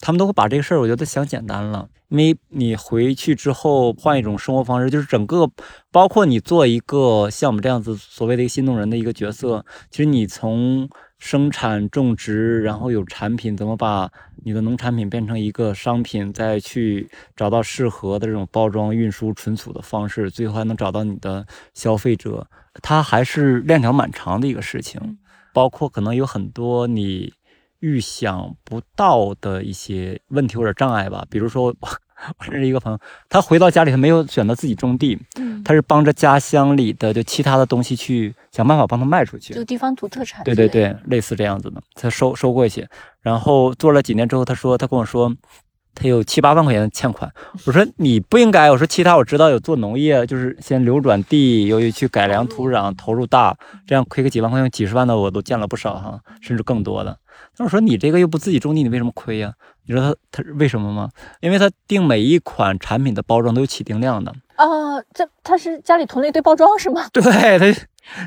[0.00, 1.88] 他们都会把这个事儿，我觉得想简单了。
[2.08, 5.46] 因为你回去之后换一种生活方式，就是整个
[5.92, 14.10] 包括你做一个像我们这样子所谓的一个新农人的一个角色，其实你从生产种植，然后有产品，怎么把
[14.44, 22.46] 你的农产品变成一个商品，再去找到适合的这种包装、运输、存储的方式，最后还能找到你的消费者。
[22.80, 25.18] 它还是链条蛮长的一个事情，
[25.52, 27.34] 包括可能有很多你
[27.80, 31.24] 预想不到的一些问题或者障碍吧。
[31.30, 35.18] 比如说，我认识一个朋友，他回到家里，他没有选择自己种地，
[35.64, 40.42] 他是帮着家乡里的就其他的东西去想办法帮他卖出去，就地方土特产。
[40.44, 42.88] 对对对，类似这样子的，他收收过一些，
[43.20, 45.34] 然后做了几年之后，他说他跟我说。
[46.00, 47.28] 他有七八万块钱的欠款，
[47.66, 48.70] 我说你不应该。
[48.70, 57.18] 我说其他我知道有做农业，就是先流转地，由于去改良土壤，投入大，这样亏个几万块钱、几十万的我都见了不少哈，甚至更多的。
[57.56, 59.52] 那我说你这个又不自己种地，你为什么亏呀？
[59.86, 61.10] 你知道他他为什么吗？
[61.40, 64.32] 因为他定每一款产品的包装都有起定量的。
[64.58, 67.08] 啊，这他是家里囤了一堆包装是吗？
[67.12, 67.80] 对他。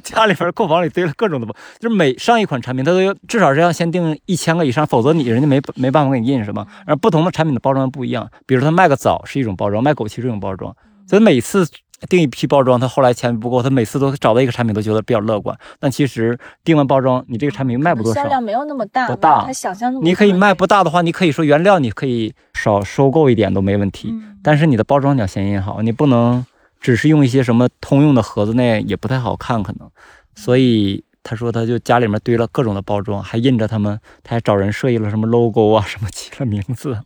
[0.04, 6.67] 家里边库房里堆了各种的包，就是每上一款产品，他都要至少是要先订一千个以上，否则你人家没没办法给你印，是吗？
[6.86, 10.72] 而不同的产品的包装不一样，比如他卖个枣是一种包装，卖枸杞是一种包装，
[11.08, 11.67] 所以每次
[12.10, 26.46] 订一批包装，他后来钱不够，他每次都找到一个产品都觉得比较乐观，但其实订完包装，你这个产品卖不多少，销量没有那么大，不大，他想象那么你可以卖不大的话，你可以说原料你可以少收购一点都没问题，但是你的包装你要先印好，你不能
[26.80, 29.90] 只是用一些什么通用的盒子，那也不太好看可能。
[30.34, 36.98] 所以他说，他就家里面堆了各种的包装，还印着他们，他还找人设计了什么 logo 啊，什么起了名字，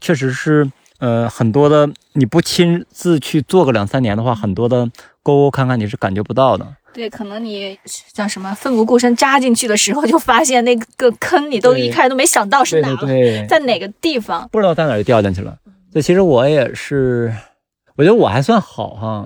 [0.00, 4.86] 确实是，呃，很多的你不亲自去做个两三年的话，很多的
[5.22, 6.66] 沟沟坎坎你是感觉不到的。
[6.92, 7.78] 对，可能你
[8.12, 12.88] 叫什么奋不顾身扎进去的时候，就发现那个坑，你都一开始都没想到是哪，
[13.48, 15.56] 在哪个地方，不知道在哪就掉进去了。
[15.92, 17.34] 这其实我也是，
[17.96, 19.24] 我觉得我还算好哈，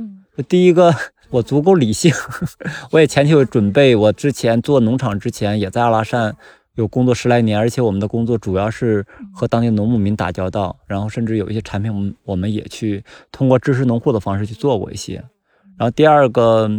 [0.49, 0.95] 第一个。
[1.31, 2.13] 我足够理性，
[2.91, 3.95] 我也前期有准备。
[3.95, 6.35] 我之前做农场之前，也在阿拉善
[6.77, 15.15] 有工作十来年，而且我们的工作主要是和当地农牧民打交道，然后甚至有一些产品，我们我们也去通过支持农户的方式去做过一些。
[15.79, 16.71] 然后第二个，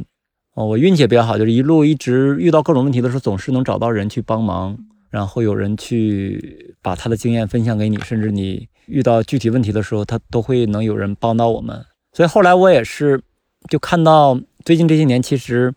[0.53, 4.77] 哦，我运气也比较好，就是一路一直遇到各种问题的时候，总是能找到人去帮忙，
[5.09, 11.85] 然后有人去把他的经验分享给你，甚至你遇到具体问题的时候，他都会能有人帮到我们。
[12.13, 13.21] 所以后来我也是。
[13.69, 15.71] 就看到最近这些年，其实，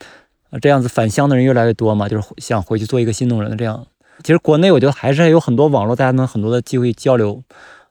[0.62, 3.86] 这样子返乡的人越来越多嘛，就是想回去做一个新农人的这样。
[4.22, 7.42] 其实国内我觉得还是有很多网络，大家能很多的机会交流。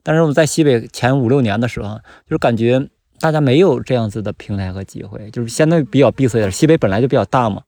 [0.02, 1.96] 但是我们在西北前五六年的时候，
[2.28, 6.52] 就是感觉大家没有这样子的平台和机会，就是相对比较闭塞一点。
[6.52, 7.62] 西北本来就比较大嘛，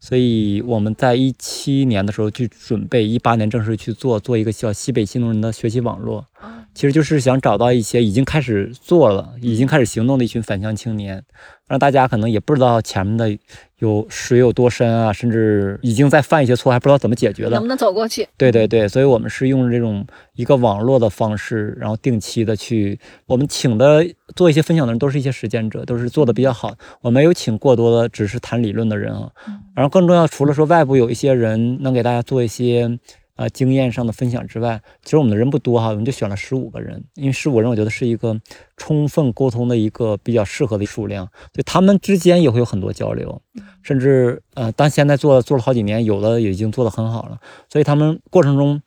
[0.00, 6.26] 所以我们在一七年的时候去准备，一八年正式去做做一个叫西北新农人的学习网络。
[6.74, 11.24] 其实就是想找到一些已经开始做了、已经开始行动的一群返乡青年，
[11.68, 13.38] 让大家可能也不知道前面的
[13.78, 18.28] 有水有多深啊，甚至已经在犯一些错，还不知道怎么解决的，能不能走过去？
[18.36, 26.72] 对对对，所以我们是用这种一个网络的方式，然后定期的去，我们请的做一些分享的人都是一些实践者，都是做的比较好。
[27.00, 29.30] 我没有请过多的只是谈理论的人啊，
[29.74, 32.98] 然后更重要，除了说外部有一些人能给大家做一些。
[33.36, 38.40] 啊，经验上的分享之外，其实我们的人不多哈，我们就选了十五个人，因为十五人我觉得是一个
[38.76, 43.40] 充分沟通的一个比较适合的数量，就他们之间也会有很多交流，
[43.82, 47.38] 甚至呃，但现在做做了好几年，有的已经做得很好了，
[47.70, 48.82] 所以他们过程中，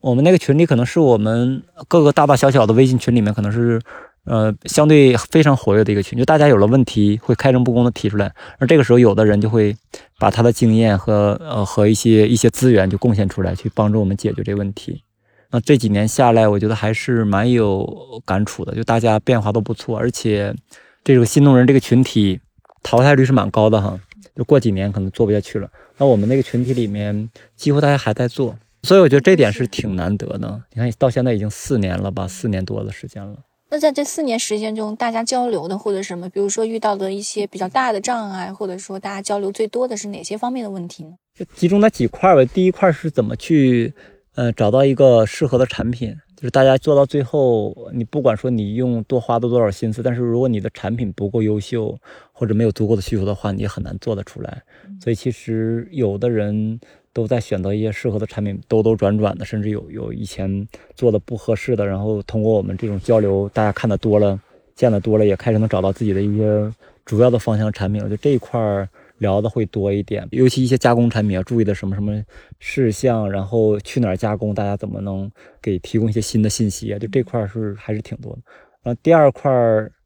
[0.00, 3.80] 我们那个群里可能是我们各个大大小小的微信群里面可能是。
[4.28, 9.74] 呃，相对非常活跃的一个群，就大家有了问题会开诚布公的提出来，而这个时候有的人就会
[10.18, 15.02] 把他的经验和呃和一些一些资源就贡献出来，去帮助我们解决这个问题。
[15.50, 17.88] 那这几年下来，我觉得还是蛮有
[18.26, 20.54] 感触的，就大家变化都不错，而且
[21.02, 22.38] 这个新农人这个群体
[22.82, 23.98] 淘汰率是蛮高的哈，
[24.36, 25.66] 就过几年可能做不下去了。
[25.96, 30.62] 那我们那个群体里面，几乎大家还在做，所以我觉得这点是挺难得的。
[30.74, 33.36] 你看到现在已经四年了吧，四年多的时间了。
[33.70, 41.10] 那在这四年时间中，大家交流的或者什么，比如说遇到的一些比较大的障碍，或者说大家交流最多的是哪些方面的问题呢？
[41.34, 42.42] 就集中在几块吧。
[42.46, 43.92] 第一块是怎么去，
[44.36, 51.94] 呃，找到一个适合的产品，就是大家做到最后，你不管说你用多花的多少心思，但是如果你的产品不够优秀，
[52.32, 54.62] 或者没有足够的需求的话，你也很难做得出来。
[55.00, 56.80] 所以其实有的人。
[57.12, 64.38] 都在选择一些适合的产品，兜兜转转的，甚至有有以前做的不合适的，然后通过我们这种交流，大家看的多了，
[64.74, 66.72] 见的多了，也开始能找到自己的一些
[67.04, 68.00] 主要的方向产品。
[68.02, 72.22] 我觉得这一块聊的会多一点，尤其一些加工产品要注意的什么什么
[72.60, 75.28] 事项，然后去哪儿加工，大家怎么能
[75.60, 76.98] 给提供一些新的信息啊？
[76.98, 78.38] 就这块是还是挺多的。
[78.82, 79.50] 然后第二块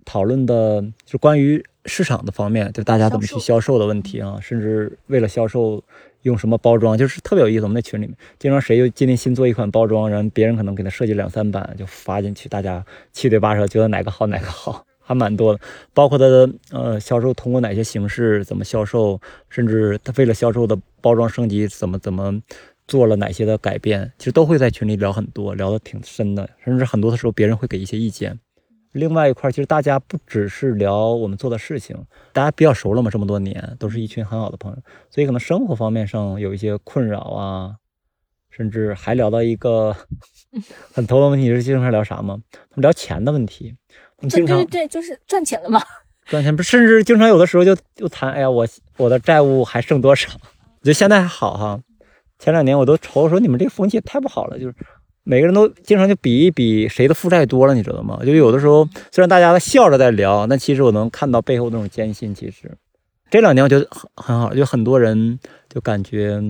[0.07, 5.83] 讨论的就关于市场的方面，就大家怎么去销售的问题啊，甚至为了销售。
[6.23, 7.63] 用什么包装就是特别有意思。
[7.63, 14.85] 我们那群里面，经常谁又今天新做一款包装，然后别人可能给他设计两三版就发进去，大家七嘴八舌，觉得哪个好哪个好。
[15.05, 15.59] 还蛮多的，
[15.93, 22.41] 包括他的呃销售通过哪些形式，怎么销售，甚至他为了销售的包装升级，怎么怎么
[22.87, 28.39] 做了哪些的改变，其实都会在群里聊很多，聊得挺深的，甚至很多的时候别人会给一些意见。
[28.93, 31.97] 另外一块，其实大家不只是聊我们做的事情，
[32.33, 34.79] 大家比较熟了嘛，这么多年都是一群很好的朋友，
[35.11, 37.77] 所以可能生活方面上有一些困扰啊，
[38.51, 39.97] 甚至还聊到一个
[40.93, 42.39] 很头疼的问题，是经常聊啥吗？
[42.53, 43.75] 他们聊钱的问题，
[44.19, 45.83] 他们经常对对对，就是赚钱了嘛。
[46.27, 50.29] 赚钱不，甚至经常有的时候就就谈，哎呀，我我的债务还剩多少？
[50.35, 51.81] 我觉得现在还好哈，
[52.39, 54.75] 前两年我都愁说你们这个风气也太不好了，就是
[55.25, 58.21] 每个人都经常就比一比谁的负债多了，你知道吗？
[58.25, 62.35] 就有的时候虽然大家笑着在聊，但其实我能看到背后那种艰辛。
[62.35, 62.71] 其实
[63.31, 66.43] 这两年我觉得很很好，就很多人就感觉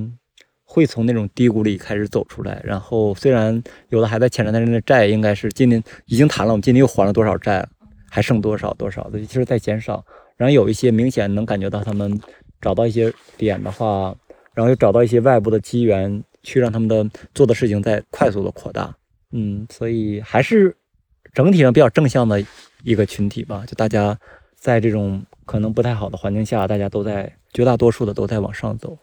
[0.65, 7.69] 会从那种低谷里开始走出来，然后虽然有的还在欠着那人的债，应该是今年已经谈了，我们今年又还了多少债。
[8.15, 10.05] 还剩多少多少的，其实在减少。
[10.37, 12.21] 然后有一些明显能感觉到他们
[12.61, 14.15] 找到一些点的话，
[14.53, 18.95] 然后又找到一些外部的机缘，去让他们的做的事情在快速的扩大。
[19.33, 20.77] 嗯，所以还是
[21.33, 22.45] 整体上比较正向的
[22.83, 23.65] 一个群体吧。
[23.67, 24.19] 就大家
[24.55, 28.99] 在这种可能不太好的环境下，大家都在绝大多数的都在往上走。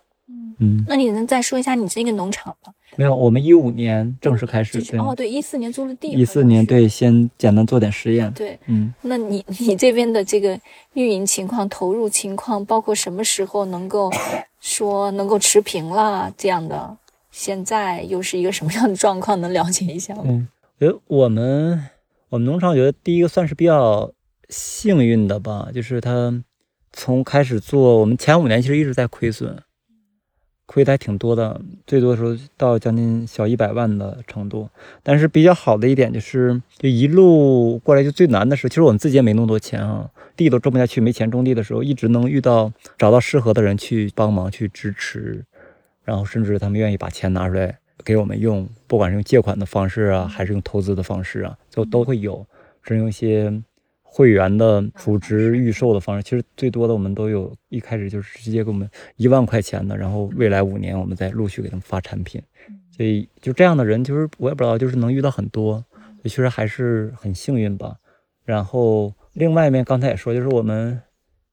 [0.61, 2.73] 嗯，那你能再说一下你这个农场吗？
[2.97, 4.81] 没有，我们一五年正式开始。
[4.83, 6.09] 对哦，对，一四年租的地。
[6.09, 8.29] 一四年对，先简单做点实验。
[8.33, 10.59] 对，嗯，那你 你这边的这个
[10.93, 14.11] 运营情况、投入情况，包括什么时候能够
[14.59, 16.97] 说能够持平了这样的？
[17.39, 19.39] 现在又是一个什么样的状况？
[19.39, 20.23] 能了解一下吗？
[20.25, 21.85] 嗯，我觉得我们
[22.27, 24.11] 我们农场，觉得第一个算是比较
[24.49, 26.43] 幸运的吧，就是它
[26.91, 29.57] 从开始做，我们前五年其实一直在亏损。
[30.65, 34.69] 亏的还挺多的，最多的时候到将近小一百万的程度。
[35.01, 45.45] 但是比较好的一点就是，就一路过来就最难的是，其实我们自己也没那么多钱啊，地都种不下去，没钱种地的时候，一直能遇到找到适合的人去帮忙去支持，
[46.09, 52.45] 然后甚至他们愿意把钱拿出来给我们用，不管是用借款的方式啊，还是用投资的方式啊，就都会有，
[52.83, 53.61] 甚至用一些。
[54.11, 62.41] 会员的储值预售的方式，其实最多的我们都有一开始就是直接给我们一万块钱的，然后未来五年我们再陆续给他们发产品，
[62.89, 65.85] 所以就这样的人，就是我也不知道，就是能遇到很多，
[66.23, 67.97] 其实还是很幸运吧。
[68.45, 70.99] 然后另外一面刚才也说，就是我们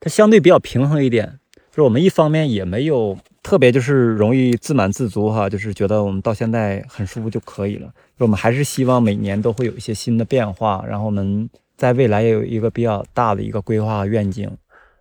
[0.01, 1.39] 它相对比较平衡一点，
[1.71, 11.49] 就是我们一方面也没有特别就是容易自满自足哈，就是觉得我们到现在很舒服就可以了，我们还是希望每年都会有一些新的变化，然后我们。
[11.77, 14.51] 在未来也有一个比较大的一个规划和愿景，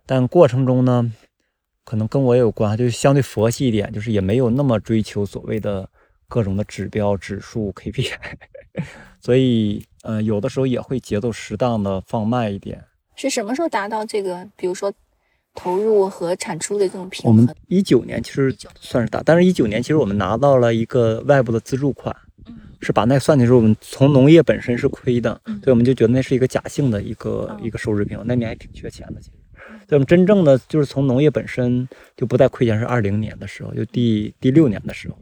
[0.04, 1.10] 但过程中呢，
[1.86, 5.88] 可能跟我也有关，就是相对佛系一点，就是也没有那么追求所谓的
[6.28, 8.12] 各种的指标、指数、KPI，
[9.22, 12.84] 所以呃，有的时候也会节奏适当的放慢一点。
[13.14, 14.92] 是什么时候达到这个，比如说
[15.56, 17.32] 投入和产出的这种平衡？
[17.32, 22.14] 我们一九年其实算是大，但是一九年其实我们拿到了一个外部的资助款。
[22.82, 28.24] 是把那算进去，我们从农业本身是亏的，所以我们就觉得那是一个假性的一个一个收支平衡。
[28.28, 29.32] 那年还挺缺钱的，其实。
[29.88, 31.88] 所以我们真正的就是从农业本身
[32.18, 35.16] 就不再亏钱，是二零年的时候，就第第六年的时候。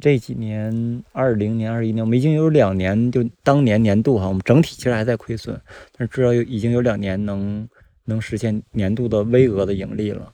[0.00, 5.58] 这几年，二零年、二一年，我们已经有两年，就当年年度哈，我们整体其实还在亏损，
[5.96, 7.66] 但是至少有已经有两年能
[8.04, 10.32] 能实现年度的微额的盈利了。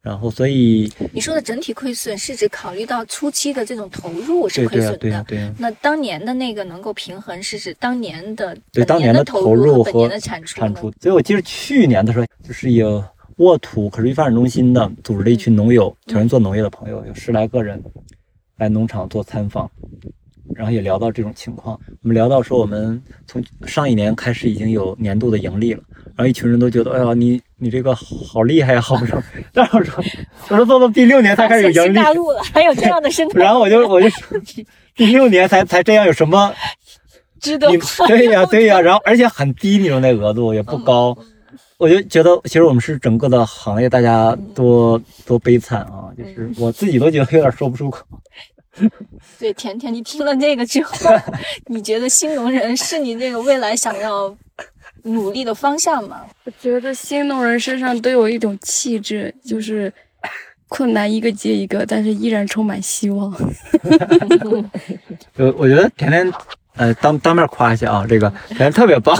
[0.00, 4.96] 然后，所以你说的整体亏损是指考虑到初期的这种投入是亏损的。
[4.98, 5.52] 对对对。
[5.58, 10.60] 那当年的那个能够平衡，是指当年的对当年的投入和产出。
[10.60, 10.90] 产出。
[11.00, 13.04] 所以我记得去年的时候，就是有
[13.36, 17.82] 沃土可持续发展中心的组织了一群农友，全是做农业的朋友，有十来个人
[18.56, 19.70] 来农场做参访，
[20.54, 21.78] 然后也聊到这种情况。
[22.02, 25.82] 我们聊到说，我们从上一年开始已经有年度的盈利了。
[26.16, 29.22] 然后一群人都觉得，哎呀，你你这个好厉害呀，好不成。
[29.52, 30.02] 然后说，
[30.48, 31.96] 我说做到第六年才开始有盈利。
[31.96, 33.08] 大陆了，还有这样的。
[33.34, 34.38] 然后我就我就说，
[34.96, 36.52] 第六年才才这样，有什么
[37.40, 37.68] 值得？
[38.08, 38.80] 对呀对呀。
[38.80, 41.16] 然后而且很低，你说那额度也不高。
[41.76, 46.10] 我就觉得，其实我们是整个的行业，大家多多悲惨啊！
[46.18, 48.04] 就是我自己都觉得有点说不出口。
[49.38, 51.10] 对，甜甜，你听了这个之后，
[51.66, 54.36] 你觉得新农人是你这个未来想要？
[55.04, 59.90] 努力的方向吗，我觉得新农人身上都有一种气质，就是
[60.66, 63.32] 困难一个接一个，但是依然充满希望。
[65.36, 66.30] 我我觉得甜甜，
[66.74, 69.16] 呃，当当面夸一下啊，这个 甜甜特别棒，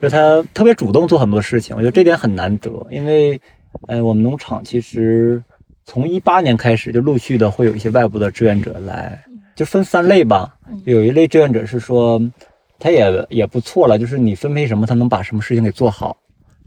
[0.00, 2.70] 就他特别主动做很多事情，我觉得这点很难得。
[2.90, 3.38] 因为，
[3.88, 5.40] 呃，我们农场其实
[5.90, 9.20] 从一八年开始就陆续的会有一些外部的志愿者来，
[9.56, 10.56] 就分三类吧。
[10.84, 12.22] 有一类志愿者是说。
[12.82, 16.16] 他也也不错了，就是你分配什么，他能把什么事情给做好。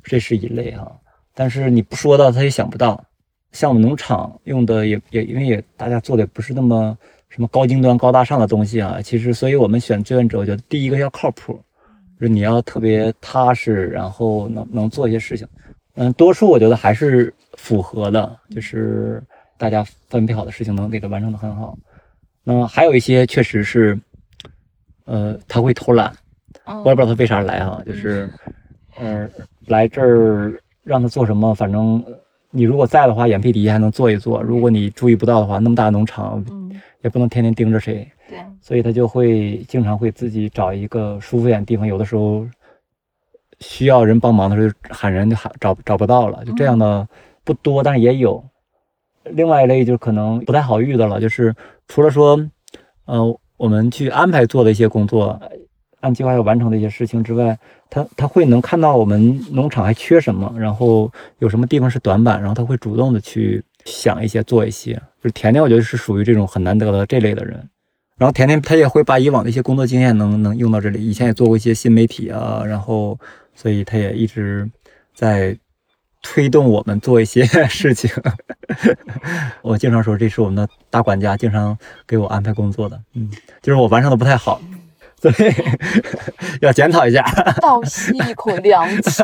[0.04, 0.96] 这是一类哈。
[1.34, 3.04] 但是你不说到，他也想不到。
[3.52, 6.96] 像我们农场用的也也因为也大家做的不是那么
[7.30, 9.02] 什么高精端、高大上的东西啊。
[9.02, 11.60] 其实，所以我们选志愿者，我觉得第一个要靠谱，
[12.20, 15.48] 就是你要特别踏实，然后能能做一些事情。
[15.96, 19.24] 嗯，多数我觉得还是符合的，就是
[19.58, 21.78] 大家分配好的事情能给他完成的很好。
[22.44, 23.98] 那还有一些确实是，
[25.06, 26.12] 呃，他会偷懒，
[26.84, 28.30] 我也不知道他为啥来啊，就是，
[28.98, 29.30] 呃，
[29.68, 32.04] 来这儿让他做什么，反正
[32.52, 36.44] 你如果在的话，眼皮底下还能做一做；如果你注意不到的话，那么大农场，
[37.02, 42.46] 也不能天天盯着谁，对，所以他就会经常会自己找一个舒服点的地方，有的时候。
[43.60, 47.08] 需要人帮忙的时候喊人就喊找找不到了，就这样的
[47.44, 48.44] 不多，但是也有。
[49.26, 51.56] 另外一类就可能不太好遇的了，就是
[51.88, 52.40] 除了说，
[53.06, 55.40] 呃，我们去安排做的一些工作，
[56.02, 57.58] 按计划要完成的一些事情之外，
[57.90, 64.94] 他他会能看到我们农场还缺什么，然后有什么地方是短板，然后他会主动的去想一些做一些。
[65.22, 67.70] 就是甜甜，我觉得是属于这种很难得的这类的人。
[68.18, 73.20] 然后甜甜他也会把以往的一些工作经验能能用到这里，以前也做过一些新媒体啊，然后。
[73.56, 74.68] 所以他也一直
[75.14, 75.56] 在
[76.24, 78.10] 推动我们做一些 事情。
[79.62, 83.00] 我经常说，这是我们的大管家，经常给我安排工作的。
[83.14, 83.30] 嗯，
[83.62, 84.60] 就是我完成的不太好，
[85.22, 85.36] 所以
[86.62, 87.24] 要检讨一下。
[87.62, 89.22] 倒吸一口凉气。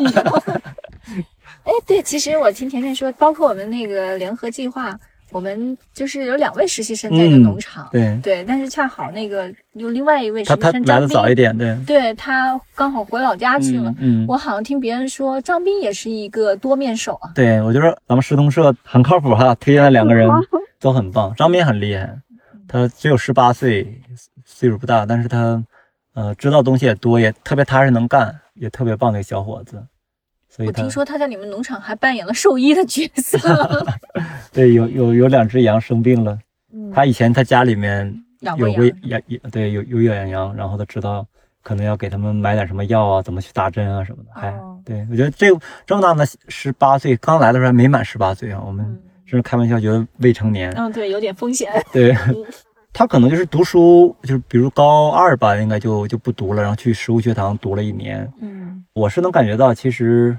[1.64, 4.96] 哎，对，其实我听甜甜说，包括我们那个联合计划。
[5.32, 13.94] 我们就是有两位实习生在一个农场，对对，但是恰好那个有另外一位实习生来的早一点，对，对他刚好回老家去了。
[14.00, 17.32] 嗯，我好像听别人说张斌也是一个多面手啊。
[17.36, 20.30] 对，我觉得咱们石通社很靠谱哈，推荐的两个人
[20.80, 21.34] 都很棒。
[21.36, 22.18] 张斌很厉害，
[22.68, 24.02] 他只有十八岁，
[24.46, 25.64] 岁数不大，但是他
[26.14, 29.84] 呃知道东西也多，也特别踏实能干，也特别棒的一个小伙子。
[30.58, 33.38] 我听说他在你们农场还扮演了兽医的角色。
[34.52, 36.38] 对，有有有两只羊生病了，
[36.94, 38.14] 他以前他家里面
[38.58, 41.26] 有过养养，对，有有养羊，然后他知道
[41.64, 44.42] 可能要给他们买点什么药啊，怎么去打针啊什么的。
[44.42, 45.48] 哎，对我觉得这
[45.86, 48.86] 这么大的十八岁刚来的时候还没满十八岁啊，我们
[49.26, 50.72] 甚至开玩笑觉得未成年。
[50.72, 51.72] 嗯，对，有点风险。
[51.94, 52.14] 对，
[52.92, 58.28] 他可能就是读书，就是比如高二吧，应该就就不读了，然后去食物学堂读了一年。
[58.42, 58.59] 嗯，
[58.94, 60.38] 我是能感觉到其实。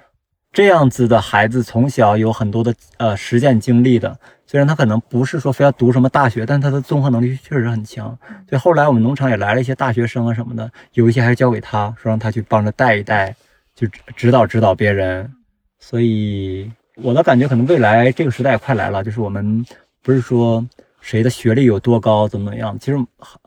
[0.53, 8.09] 这样子的孩子从小有很多的呃实践经历的，虽然他可能不是说非要读什么大学，但他的综合能力确实很强。
[8.48, 13.32] 所以后来我们农场也来了一些大学生啊什么的，有一些还是交给他说让他去帮着带一带，
[13.76, 13.86] 就
[14.16, 15.32] 指导指导别人。
[15.78, 19.64] 所以我的感觉可能未来这个时代也快来了，就是我们
[20.03, 20.66] 不是说
[21.01, 22.98] 谁的学历有多高怎么怎么样，其实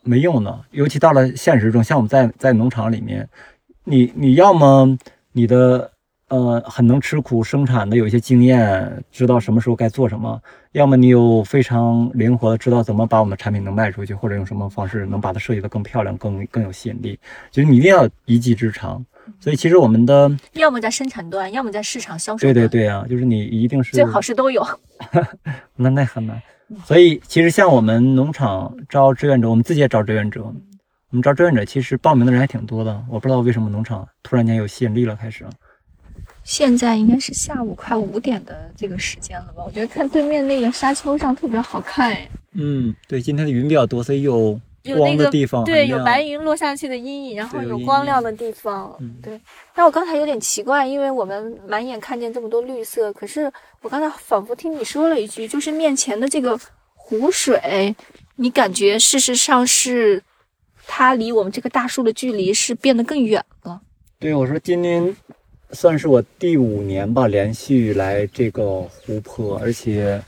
[0.04, 0.58] 没用的。
[0.72, 3.28] 尤其到了现实中，像我们在在农场里面，
[3.84, 4.98] 你你要么
[5.32, 5.90] 你的。
[6.30, 10.42] 呃，很能吃苦生产的，有一些经验，知道什么时候该做什么。
[10.72, 17.20] 要么你有非常灵活的，知道怎么把我们的产品能卖出去，或者用什么方式能把它设计的更漂亮、更更有吸引力。
[17.52, 19.06] 就是你一定要一技之长。
[19.40, 22.42] 所以其实我们的要么在生产端，要么在市场销售。
[22.48, 24.66] 对对对啊，就是你一定是最好是都有。
[25.76, 26.42] 那那很难。
[26.84, 30.52] 所以其实像我们农场招志愿者，我们自己也招志愿者。
[31.14, 33.06] 我们招志愿者，其实报名的人还挺多的。
[33.08, 35.46] 我不知道为什么农场突然间有吸引力了，开始。
[36.44, 39.64] 现在应该是下午快五点的这个时间了吧？
[39.64, 42.28] 我觉得看对面那个沙丘上特别好看哎。
[42.54, 44.60] 嗯，对，今天的云比较多，所以有
[44.96, 48.98] 光的地方，对，有白云落下去的阴影，然后有光亮的地方。
[49.00, 49.40] 嗯，对。
[49.76, 53.54] 但我刚才有点奇怪，因为我们满眼看见这么多绿色，可是
[53.84, 56.60] 我刚才仿佛听你说了一句，就是面前的这个
[56.96, 57.96] 湖水，
[58.38, 60.20] 你感觉事实上是
[60.88, 63.82] 它离我们这个大树的距离是变得更远了。
[64.20, 65.16] 对，我说今年。
[65.76, 70.22] 算是我第五年吧，连续来这个湖泊，而且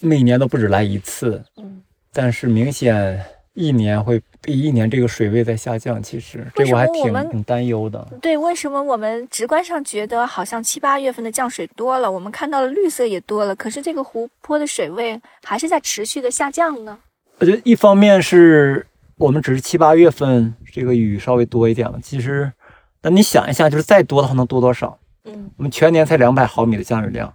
[0.00, 1.44] 每年都不止来一次。
[1.58, 3.22] 嗯，但是明显
[3.52, 6.02] 一年会比一年这个水位在下降。
[6.02, 8.02] 其实这我还挺挺担忧的。
[8.22, 16.98] 对，为什么我们直观上觉得好像七八月份的降水多了，我们看到了绿色也多了，可是这个湖泊的水位还是在持续的下降呢？
[17.40, 18.86] 我觉得一方面是
[19.18, 22.52] 我们只是七八月份这个雨稍微多一点了，其实。
[23.00, 24.98] 那你想一下，就是再多的话能多多少？
[25.24, 27.32] 嗯，我们全年才两百毫米的降雨量，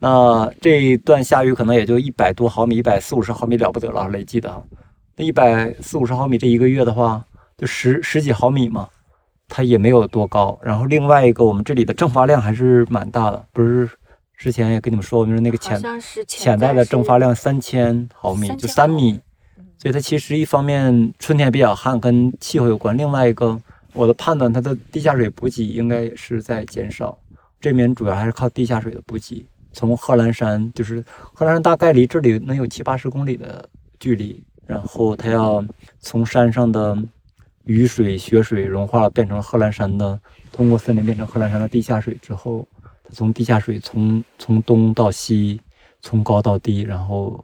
[0.00, 4.60] 那这一段下雨可能也就一百多毫米，一百四五十毫米了不得了，累计的。
[5.14, 7.24] 那一百四五十毫米这一个月的话，
[7.56, 8.88] 就十十几毫米嘛，
[9.46, 10.58] 它也没有多高。
[10.64, 13.88] 然后另外一个，我们这里的蒸发量还是蛮大的，不是
[14.36, 15.80] 之前也跟你们说，就是那个潜
[16.26, 19.20] 潜在的蒸发量三千毫米，就三米。
[19.78, 23.60] 所以它其实一方面春天比较旱，跟气候有关；另外一个。
[23.94, 27.18] 我的判断，它的地下水补给应该也是在减少。
[27.58, 29.44] 这边主要还是靠地下水的补给。
[29.72, 31.02] 从贺兰山，就是
[31.32, 33.66] 贺兰山大概离这里能有七八十公里的
[33.98, 35.64] 距离，然后它要
[35.98, 36.96] 从山上的
[37.64, 40.20] 雨水、雪水融化变成贺兰山的，
[40.52, 42.68] 通过森林变成贺兰山的地下水之后，
[43.02, 45.60] 它从地下水从从东到西，
[46.02, 47.42] 从高到低，然后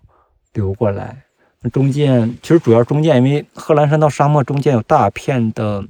[0.52, 1.24] 流过来。
[1.64, 5.82] 那中间其实主要中间，因为贺兰山到沙漠中间有大片的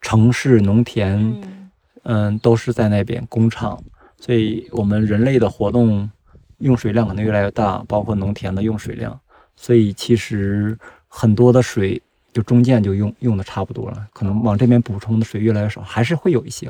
[0.00, 1.70] 城市、农田，嗯
[2.02, 3.80] 嗯，都是在那边工厂，
[4.18, 6.10] 所以我们人类的活动
[6.58, 9.16] 用水量可能越来越大，包括农田的用水量，
[9.54, 12.02] 所以其实很多的水
[12.32, 16.68] 就中间就用用的差不多了，可能往这边补充的水越来越少，还是会有一些，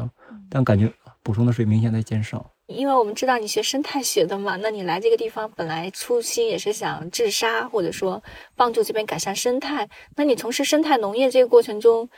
[0.51, 2.45] 但感觉补充的水明显在减少。
[2.69, 8.23] 因为我们知道你学生态学的嘛，那你来这个地方本来初心也是想治沙，或者说
[8.55, 9.89] 帮助这边改善生态。
[10.17, 12.11] 那你从事生态农业这个过程中，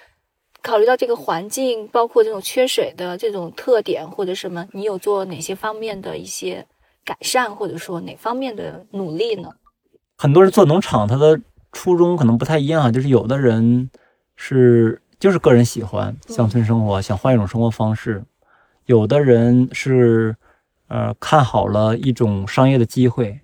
[0.61, 6.67] 考虑到这个环境，包括这种缺水的这种特点或者什么，你有做哪些方面的一些
[7.05, 9.51] 改善，或者说哪方面的努力呢？
[10.19, 11.41] 很多人做农场，他的
[11.71, 13.89] 初衷可能不太一样，就是有的人
[14.35, 18.21] 是就是个人喜欢乡村生活，想换一种生活方式；
[18.91, 20.35] 有的人是
[20.89, 23.39] 呃看好了一种商业的机会。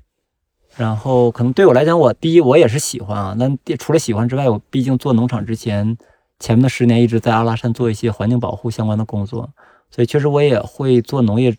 [0.76, 5.96] 然后可能对我来讲，我第一我也是喜欢啊，那除了喜欢之外，我毕竟做农场之前
[6.40, 9.48] 前面的十年一直在阿拉善做一些环境保护相关的工作，
[9.88, 11.56] 所以确实我也会做农业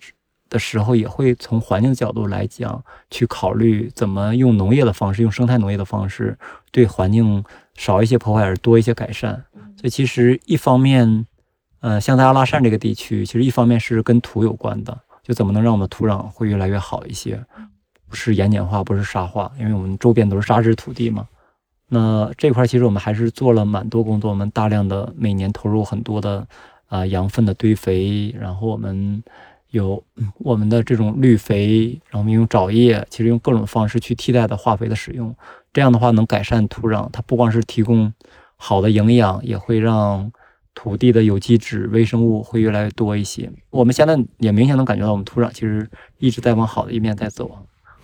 [0.49, 6.37] 的时候，也会从环境角度来讲，去考虑怎么用农业的方式，用生态农业的方式，
[6.71, 7.43] 对环境
[7.75, 9.45] 少一些破坏而多一些改善。
[9.77, 11.25] 所以其实一方面，
[11.79, 17.39] 呃，像在阿拉善这个地区，其实一方面是跟土有关的，就怎么能让我们的土壤会越来越好一些，
[18.09, 21.27] 不是盐碱化，不是沙化，因为我们周边都是沙质土地嘛。
[21.89, 26.45] 那这块其实我们还是做了蛮多工作，我们大量的每年投入很多的
[26.87, 29.23] 啊、羊粪的堆肥，然后我们
[29.69, 35.33] 有嗯我们的这种绿肥，然后我们用沼液，其实用各种方式去替代的化肥的使用，
[35.71, 38.11] 这样的话能改善土壤，它不光是提供
[38.55, 40.31] 好的营养，也会让
[40.79, 43.51] 土地的有机质、微生物会越来越多一些。
[43.71, 47.49] 我们现在也明显能感觉到，我们土壤其实一直在往好的一面在走。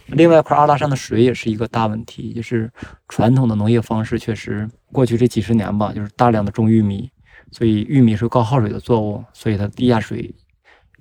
[0.07, 2.71] 另外一块阿拉善的水也是一个大问题，就是
[3.07, 7.11] 传统的农业方式确实过去这几十年吧，就是大量的种玉米，
[7.51, 10.33] 所以玉米是高耗水的作物，所以它地下水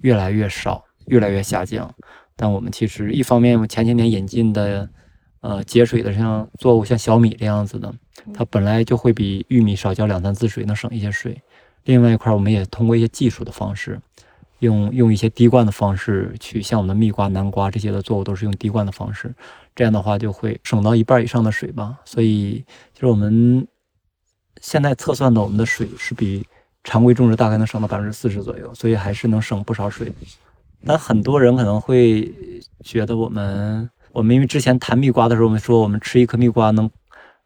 [0.02, 1.90] 越来越少，越来越下降。
[2.36, 4.86] 但我们其实一方面，我前些年引进的
[5.40, 7.90] 呃节水的像作物，像小米这样子的，
[8.34, 11.40] 它本来就会比玉米少浇两三次水，能省一些水。
[11.84, 14.00] 另外一块，我们也通过一些技术的方式，
[14.60, 19.34] 用用一些滴灌的方式去，像我们的蜜瓜、南瓜这些的作物都是用滴灌的方式，
[19.74, 21.98] 这样的话就会省到一半以上的水吧。
[22.04, 22.64] 所以
[22.94, 23.66] 就是我们
[24.60, 26.46] 现在测算的，我们的水是比
[26.84, 30.12] 常规种植大概能省到百分之四十左右，所以还是能省不少水。
[30.84, 32.32] 但很多人可能会
[32.82, 36.90] 觉得我们，我们因为之前谈蜜瓜的时候，我们说我们吃一颗蜜瓜能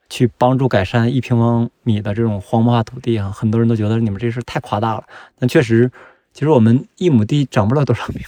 [0.08, 5.04] 去帮助改善一平方米的这种荒漠化土地啊，很多人都觉得你们这事太夸大了。
[5.38, 5.90] 但确实，
[6.32, 8.20] 其实我们一亩地长不了多少米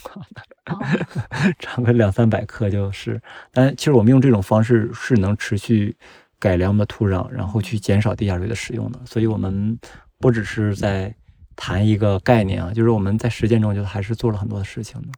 [1.59, 3.20] 长个两三百克就是。
[3.53, 5.97] 但其实我们用这种方式是能持续
[6.39, 9.01] 改良我们的土壤，然后去减少地下水的使用的。
[9.05, 9.79] 所以我们
[10.18, 11.14] 不只是在
[11.57, 15.09] 谈一个概念啊，就是我们在实践中就还是做了很多的事情的。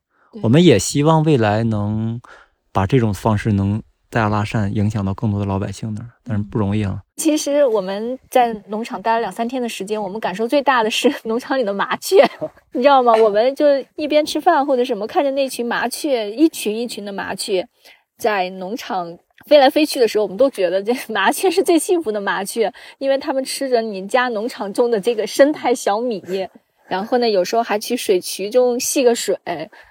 [0.43, 2.21] 我们也希望未来能
[2.73, 7.01] 把这种方式能在阿拉善影响到更多的老百姓那儿，但是不容易啊。
[7.17, 12.29] 其实我们在农场待了两三天的时间，我们感受最大的是 农场里的麻雀，
[12.73, 13.13] 你知道吗？
[13.15, 17.69] 我们就一边吃饭或者什么，看着那群麻雀，一群一群的麻雀
[18.19, 26.49] 在农场飞来飞去的时候，我们都觉得这 麻雀是最幸福的麻雀，因为它们吃着你家农场种的这个生态小米，
[26.89, 29.39] 然后呢，有时候还去水渠中戏个水，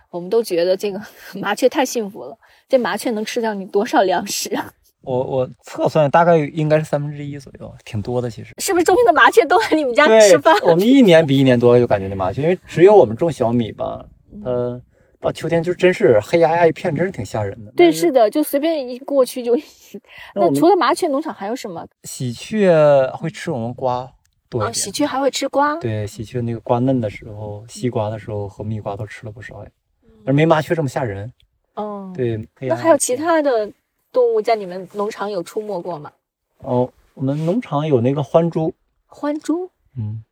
[0.09, 1.01] 我们都觉得这个
[1.39, 2.37] 麻雀太幸福了。
[2.69, 4.71] 这麻雀能吃掉你多少粮食啊？
[5.01, 8.53] 我我测算大概应该是三分之一左右，挺多的其实。
[8.57, 14.05] 是不是周边的麻雀都来你们家对吃饭？，我们一年比一年多，就感觉那麻雀，因为只有我们种小米吧，
[14.43, 14.79] 呃，
[15.21, 17.71] 到秋天就真是黑压压一片，真是挺吓人的。
[17.77, 19.57] 对，是的，就随便一过去就。
[20.35, 21.87] 那除了麻雀农场还有什么？
[22.03, 22.69] 喜鹊
[23.13, 24.07] 会吃我们瓜
[24.49, 25.77] 多一啊，喜鹊还会吃瓜。
[25.77, 29.71] 对，喜鹊那个瓜嫩的时候，西瓜的时候和蜜瓜都吃了不少哎，
[30.25, 31.31] 而没麻雀这么吓人。
[31.79, 32.13] 嗯，。
[32.13, 33.71] 对，那还有其他的
[34.11, 36.11] 动物在你们农场有出没过吗？
[36.59, 38.73] 哦，我们农场有那个獾猪，
[39.09, 40.23] 獾猪，嗯，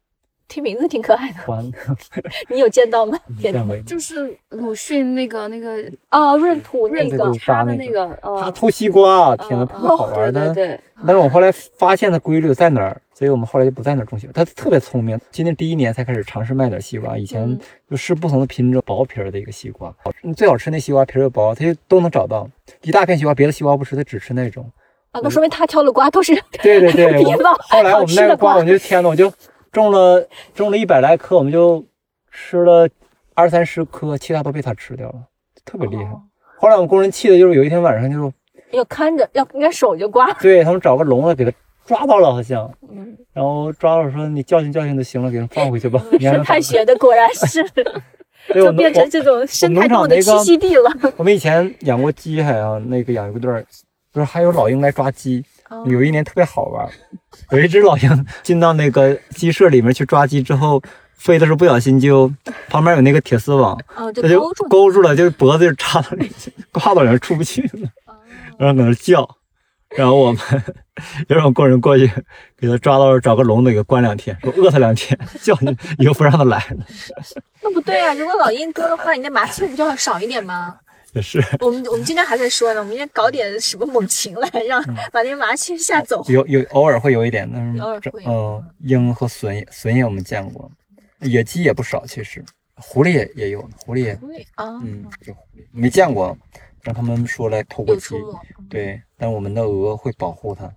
[0.48, 1.64] 听名字挺可爱的，欢
[2.50, 3.20] 你有见到吗？
[3.86, 10.54] 就是鲁迅那个那个啊，闰土那个他的那那个呃他吐西瓜，天呐，特别好玩的。
[10.54, 14.32] 对对对，但是我后来发现的规律在哪儿，所以我们后来就不在那儿种西瓜。
[14.34, 17.60] 他特别聪明，今年第一年才开始尝试卖点西瓜，以前嗯
[17.92, 19.94] 就试不同的品种，薄皮儿的一个西瓜，
[20.36, 22.50] 最好吃那西瓜皮儿又薄，他就都能找到。
[22.84, 24.70] 一大片西瓜，别的西瓜不吃，他只吃那种。
[25.12, 26.34] 啊，那说明他挑的瓜都是
[26.64, 29.32] 对对对， 我后来我们那个瓜我就天呐，我就
[29.78, 31.86] 种了种了一百来棵，我们就
[32.32, 32.90] 吃了
[33.36, 35.28] 二三十颗，其他都被它吃掉了，
[35.64, 36.12] 特别厉害。
[36.12, 36.22] 哦
[36.60, 38.34] 后来我们工人气的就是有一天晚上就
[38.72, 40.34] 要看着，要应该手就刮。
[40.42, 41.52] 对他们找个笼子给它
[41.86, 46.04] 抓到了，好像，嗯，然后抓到说你教训教训就行了，给人放回去吧。
[46.20, 47.64] 生态学的果然是，
[48.56, 50.92] 就变成这种生态动物的栖息地了。
[51.04, 53.64] 我我们以前养过鸡，还有那个养一个段儿，
[54.12, 55.46] 就是还有老鹰来抓鸡。
[55.70, 56.88] 哦有一年特别好玩，
[57.52, 60.82] 有一只老鹰进到那个鸡舍里面去抓鸡之后，
[61.18, 62.32] 飞的时候不小心就
[62.70, 64.40] 旁边有那个铁丝网，哦，就它就
[64.70, 68.16] 勾住了，就脖子就插到里去，挂到里面出不去了，哦
[68.58, 69.28] 然后搁那叫，
[69.96, 70.42] 然后我们
[71.30, 72.10] 有种工人过去
[72.58, 76.86] 给它抓到，找个笼子给它关两天，说饿它两天， 叫你以后不让它来了，
[77.62, 78.14] 那不对啊！
[78.14, 80.76] 如果老鹰多的话，你那麻雀不就要少一点吗？
[81.18, 86.24] 也是 我们我们今天还在说呢，我们应该搞点什么猛禽来，让嗯把那些麻雀吓走。
[86.30, 90.72] 有有偶尔会有一点，但是偶尔鹰和隼隼也我们见过，
[91.22, 92.44] 野鸡也不少，其实
[92.76, 96.38] 狐狸也也有，狐狸也对啊，嗯有狐狸没见过，
[96.84, 98.16] 让他们说来偷过鸡？
[98.70, 100.72] 对，但我们的鹅会保护它，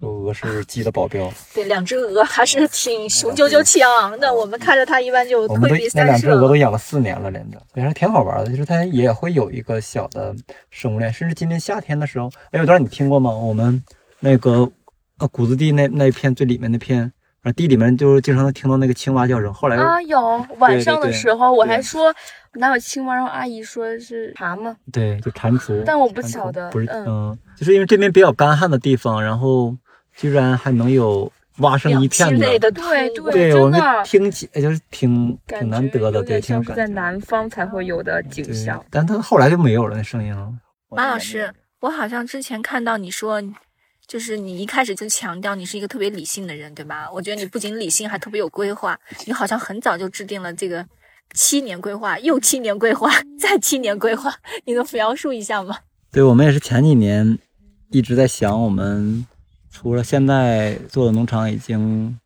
[0.00, 6.58] 鹅是鸡的保镖，对，两只鹅还是挺雄赳赳气昂昂的，我们看着它一般就我们那退避三两只鹅都。
[6.58, 8.50] 养了四年了，连着，也是挺好玩的。
[8.50, 10.34] 就是它也会有一个小的
[10.70, 13.30] 生物链，甚至今年夏天的时候，哎，有段你听过吗？
[13.30, 13.80] 我们
[14.18, 14.68] 那个
[15.18, 17.12] 呃谷子地那那一片最里面那片，
[17.44, 19.54] 啊地里面就是经常能听到那个青蛙叫声。
[19.54, 22.12] 后来啊有晚上的时候我还说
[22.54, 29.76] 哪有青蛙，然后阿姨说是蛤蟆，对，就蟾蜍，但我不晓得不是，嗯嗯，就是因为这边比较干旱的地方，然后
[30.18, 36.82] 居然还能有挖生一片的对对对，我们听起哎就是挺挺难得的，对，挺有感觉。
[36.82, 38.84] 是在南方才会有的景象。
[38.90, 40.52] 但他后来就没有了那声音了。
[40.90, 43.40] 马老师，我好像之前看到你说，
[44.06, 47.08] 就是你一开始就强调你是一个特别理性的人，对吧？
[47.12, 48.98] 我觉得你不仅理性，还特别有规划。
[49.26, 50.84] 你好像很早就制定了这个
[51.34, 55.76] 七年规划，又七年规划， 再七年规划，你能描述一下吗？
[56.10, 57.38] 对，我们也是前几年
[57.90, 59.26] 一直在想，我们
[59.80, 62.18] 除了现在做的农场已经，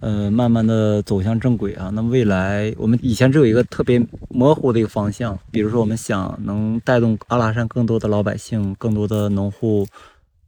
[0.00, 1.88] 呃，慢慢的走向正轨啊。
[1.94, 9.86] 那么未来，我们以前只有一个特别模糊的一个方向，比如说我们想能带动阿拉善更多的老百姓、更多的农户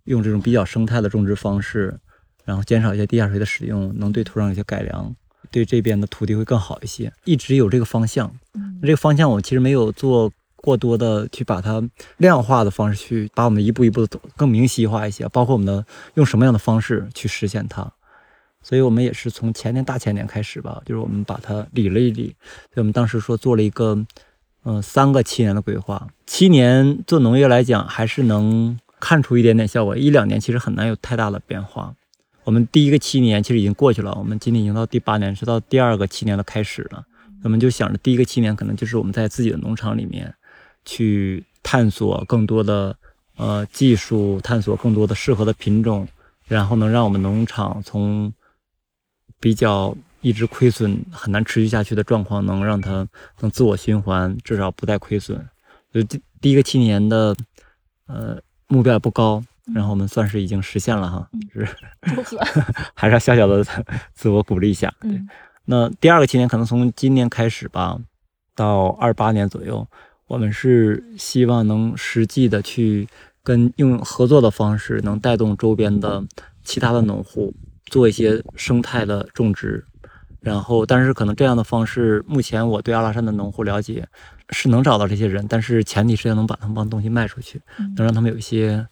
[0.06, 1.96] 用这种比较生态的种植方式，
[2.44, 5.14] 然后减少一些地下水的使用，能对土壤有些改良。
[5.52, 8.32] 对这边的土地会更好一些，一直有这个方向。
[8.82, 10.32] 这个方向我其实没有做
[10.62, 11.82] 过多的去把它
[12.16, 15.84] 量化的方式去把我们一步一步的走更明晰化一些，包括我们的
[16.14, 17.92] 用什么样的方式去实现它。
[18.62, 22.34] 所以我们也是从前年大前年开始吧，就是我们把它理了一理。
[22.72, 23.98] 所以我们当时说做了一个，
[24.64, 26.06] 嗯、三个七年的规划。
[26.26, 31.92] 七年做农业来讲，还是能看出一点点效果，一两年其实很难有太大的变化。
[32.44, 37.04] 我们第一个七年其实已经过去了，我们今年已经到第八年，是到第二个七年的开始了。
[37.42, 40.32] 我们就想着第一个七年可能就是我们在自己的农场里面
[40.84, 42.96] 去探索更多的
[43.36, 46.06] 呃技术，探索更多的适合的品种，
[46.46, 48.32] 然后能让我们农场从
[49.40, 53.06] 比较一直亏损很难持续下去的状况，能让它
[53.40, 55.44] 能自我循环，至少不再亏损。
[55.92, 57.36] 就第第一个七年的
[58.06, 59.42] 呃目标也不高，
[59.74, 61.68] 然后我们算是已经实现了哈，是！
[62.94, 63.64] 还是要小小的
[64.14, 64.92] 自我鼓励一下。
[65.02, 65.28] 嗯，
[65.64, 67.98] 那第二个七年可能从今年开始吧，
[68.54, 69.86] 到二八年左右，
[70.32, 73.06] 我们是希望能实际的去
[73.42, 76.24] 跟用合作的方式，能带动周边的
[76.64, 77.52] 其他的农户
[77.84, 79.84] 做一些生态的种植。
[80.40, 84.08] 然后，但是可能这样的方式，目前我对阿拉善的农户了解
[84.48, 87.60] 是能找到这些人，但是前提是要能把他们帮东西卖出去，
[87.94, 88.86] 能让他们有一些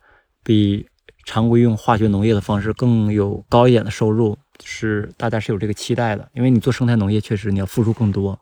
[0.44, 0.86] 比
[1.24, 6.28] 常规用化学农业的方式更有高一点的收入，是大家是有这个期待的。
[6.34, 8.38] 因为你做生态农业，确实你要付出更多，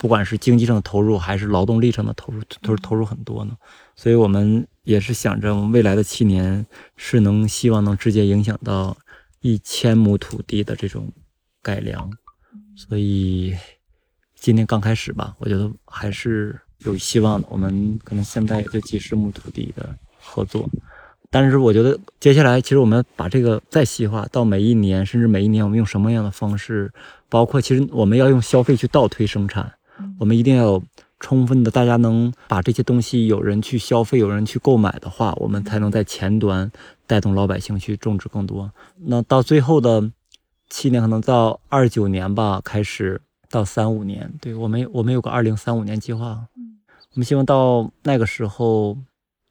[0.00, 3.54] 不管是经济上的投入还是劳动力上的投入，都是投入很多呢。
[3.94, 6.64] 所以我们也是想着未来的七年
[6.96, 8.96] 是能希望能直接影响到
[9.40, 11.12] 一千亩土地的这种
[11.62, 12.10] 改良。
[12.74, 13.54] 所以
[14.34, 17.46] 今年刚开始吧，我觉得还是有希望的。
[17.50, 20.66] 我们可能现在也就几十亩土地的合作，
[21.30, 26.90] 但是我觉得接下来其实我们把这个再细化到每一年，甚至每一年我们用什么样的方式，
[27.28, 29.70] 包括其实我们要用消费去倒推生产，
[30.18, 30.82] 我们一定要有
[31.18, 36.70] 充分的大家能把这些东西有人去消费，有人去购买的话，我们才能在前端
[37.06, 38.70] 带动老百姓去种植更多。
[38.96, 40.10] 那到最后的
[40.68, 43.20] 七年，可能到二九年吧，开始
[43.50, 48.96] 到三五年，对我们我们有个二零三五年计划，我们希望到那个时候。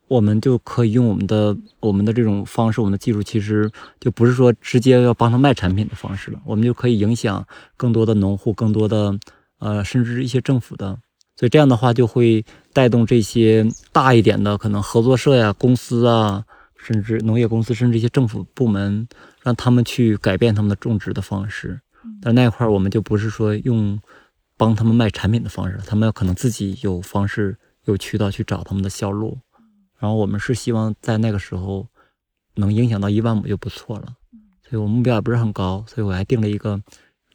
[0.10, 3.70] 我们就可以用我们的我们的这种方式，我们的技术其实
[4.00, 7.45] 就不是说直接要帮他卖产品的方式了，我们就可以影响
[7.78, 9.16] 更多的农户，更多的
[9.60, 10.97] 呃，甚至一些政府的，
[11.36, 12.43] 所以这样的话就会
[12.74, 16.43] 带动这些大一点的可能合作社呀、公司啊，
[16.76, 19.07] 甚至农业公司，甚至一些政府部门，
[19.43, 21.80] 让他们去改变他们的种植的方式。
[22.22, 23.99] 但那块儿我们就不是说用
[24.57, 29.38] 帮他们卖产品的方式，他们可能自己有方式、有渠道去找他们的销路。
[29.97, 31.86] 然后我们是希望在那个时候
[32.55, 34.16] 能影响到一万亩就不错了，
[34.70, 36.82] 所以我目标也不是很高，所以我还定了一个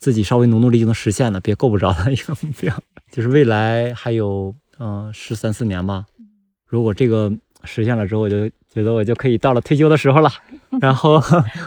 [0.04, 2.78] 自己稍微努努力就能实现的，别够不着的一个目标，
[3.10, 6.04] 就是未来还有嗯十三四年吧。
[6.66, 7.32] 如果这个
[7.64, 10.30] 实现了之后，我就觉得我就可以到了退休的时候了，
[10.78, 11.22] 然后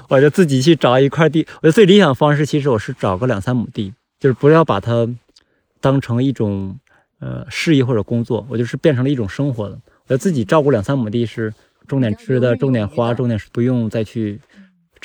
[0.07, 1.47] 我就自己去找一块地。
[1.63, 5.09] 我的最理想方式其实我是找个两三亩地，就是不要把它
[5.81, 6.79] 当成一种
[7.17, 9.79] 呃事业或者工作，我就是变成了一种生活的。
[10.09, 11.51] 要自己照顾两三亩地是
[11.87, 14.39] 种点吃的，种点花，种点不用再去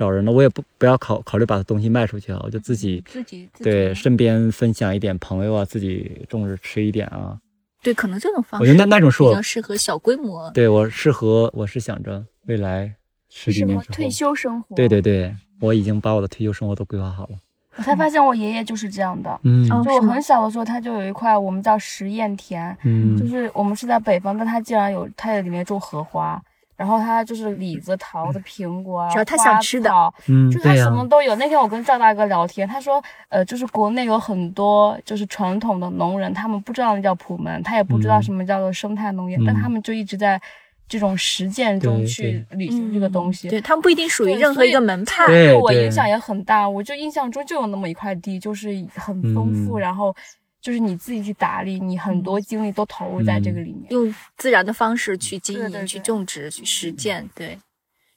[0.03, 0.33] 找人了。
[0.33, 7.39] 我也不不要考考虑把东西卖出去啊，我就自己自己对身边分享一点朋友啊，自己种着吃一点啊。
[7.83, 10.51] 对，可能这种方式我觉得那那种是我比较适合小规模。
[10.51, 12.93] 对我适合，我是想着未来
[13.29, 14.75] 十几年之后退休生活。
[14.75, 17.37] 对对对，我已经把我的退休生活都规划好了。
[17.77, 26.39] 我才发现我爷爷就是这样的，嗯，就我很小的时候，他就有一块我们叫实验田，嗯，就是我们是在北方，但他竟然有，他在里面种荷花，
[26.83, 29.91] 然后他就是李子、桃子、苹果，只要他想吃的，
[30.27, 31.37] 嗯，就他什么都有。
[31.37, 40.41] 那天我跟赵大哥聊天，他说，呃，就是国内有很多就是传统的农人，他们不知道那叫普门，他也不知道什么叫做生态农业，但他们就一直在。
[40.89, 46.69] 这种实践中去履行这个东西，对他们不一定属于任何一个门派，对我影响也很大。
[46.69, 50.15] 我就印象中就有那么一块地，就是很丰富，然后
[50.63, 57.29] 就是你自己去打理，你很多精力都投入在这个里面，用自然的方式去经营、去种植、去实践。
[57.35, 57.59] 对，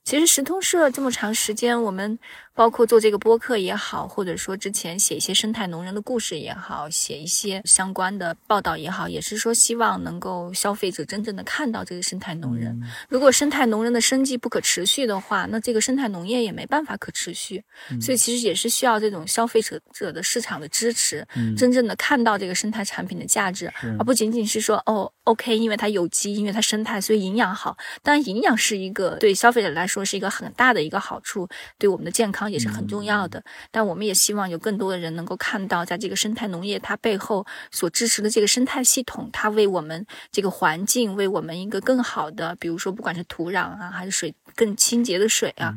[0.06, 2.18] 其实石通社这么长时间，我们。
[2.58, 12.82] 包括做这个播客也好，或者说之前写一些生态农人的故事也好，写一些相关的报道也好，也是说希望能够消费者真正的看到这个生态农人。
[13.10, 17.62] 如果生态农人的生计不可持续的话，那这个生态农业也没办法可持续。
[18.02, 21.28] 所以其实也是需要这种消费者者的市场的支持，
[21.58, 27.78] 真正的看到这个生态产品的价值，而不仅仅是说哦，OK，因为它有机，因为它生态，所以营养好。
[28.02, 31.48] 当然，营养是一个对消费者来说是一个很大的一个好处，
[31.78, 32.46] 对我们的健康。
[32.46, 45.74] 也是很重要的，但我们也希望有更多的人能够看到，在这个生态农业它背后所支持的这个生态系统，它为我们这个环境，为我们一个更好的，比如说不管是土壤啊，还是水更清洁的水啊，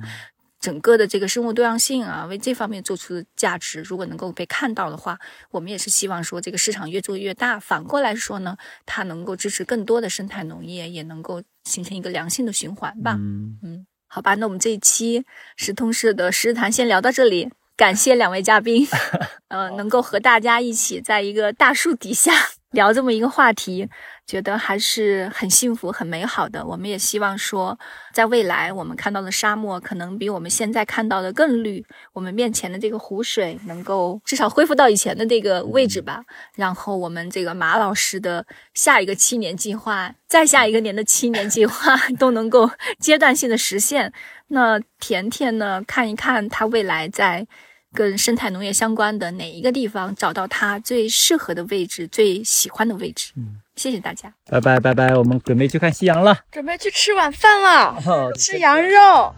[0.60, 5.18] 整个的这个生物多样性啊，为这方面做出的价值，如果能够被看到的话，
[5.50, 7.60] 我们也是希望说这个市场越做越大。
[7.60, 13.16] 反过来说呢，它能够支持更多的生态农业，也能够形成一个良性的循环吧。
[13.18, 13.86] 嗯嗯。
[14.10, 18.88] 好吧，那我们这一期时通社的时日谈先聊到这里，感谢两位嘉宾，
[19.48, 22.32] 呃，能够和大家一起在一个大树底下
[22.72, 23.88] 聊这么一个话题。
[24.28, 26.64] 觉得还是很幸福、很美好的。
[26.64, 27.76] 我们也希望说，
[28.12, 31.82] 在未来我们看到的沙漠可能比我们现在看到的更绿。
[32.12, 36.22] 我们面前的这个湖水能够至少恢复到以前的这个位置吧。
[36.54, 42.70] 然后我们这个马老师的下一个七年计划，再下一个年的七年计划 都能够
[43.00, 44.12] 阶段性的实现。
[44.48, 45.82] 那甜甜呢？
[45.86, 47.46] 看一看他未来在
[47.94, 53.32] 跟生态农业相关的哪一个地方找到他最适合的位置、最喜欢的位置。
[53.34, 53.62] 嗯。
[53.78, 57.96] 谢谢大家，拜拜拜拜，我们准备去看夕阳了，准备去吃晚饭了，
[58.36, 59.32] 吃羊肉。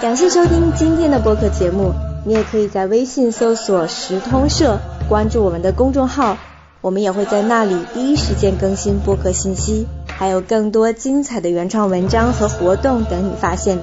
[0.00, 1.92] 感谢收听今天的播客节目，
[2.24, 6.38] 你也可以在微信搜索“时通社”，关注我们的公众号，
[6.80, 13.78] 我们也会在那里第一时间更新播客信息，还有更多精彩的原创文章和活动等你发现。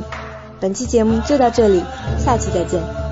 [0.61, 1.83] 本期节目就到这里，
[2.17, 3.04] 下期再见。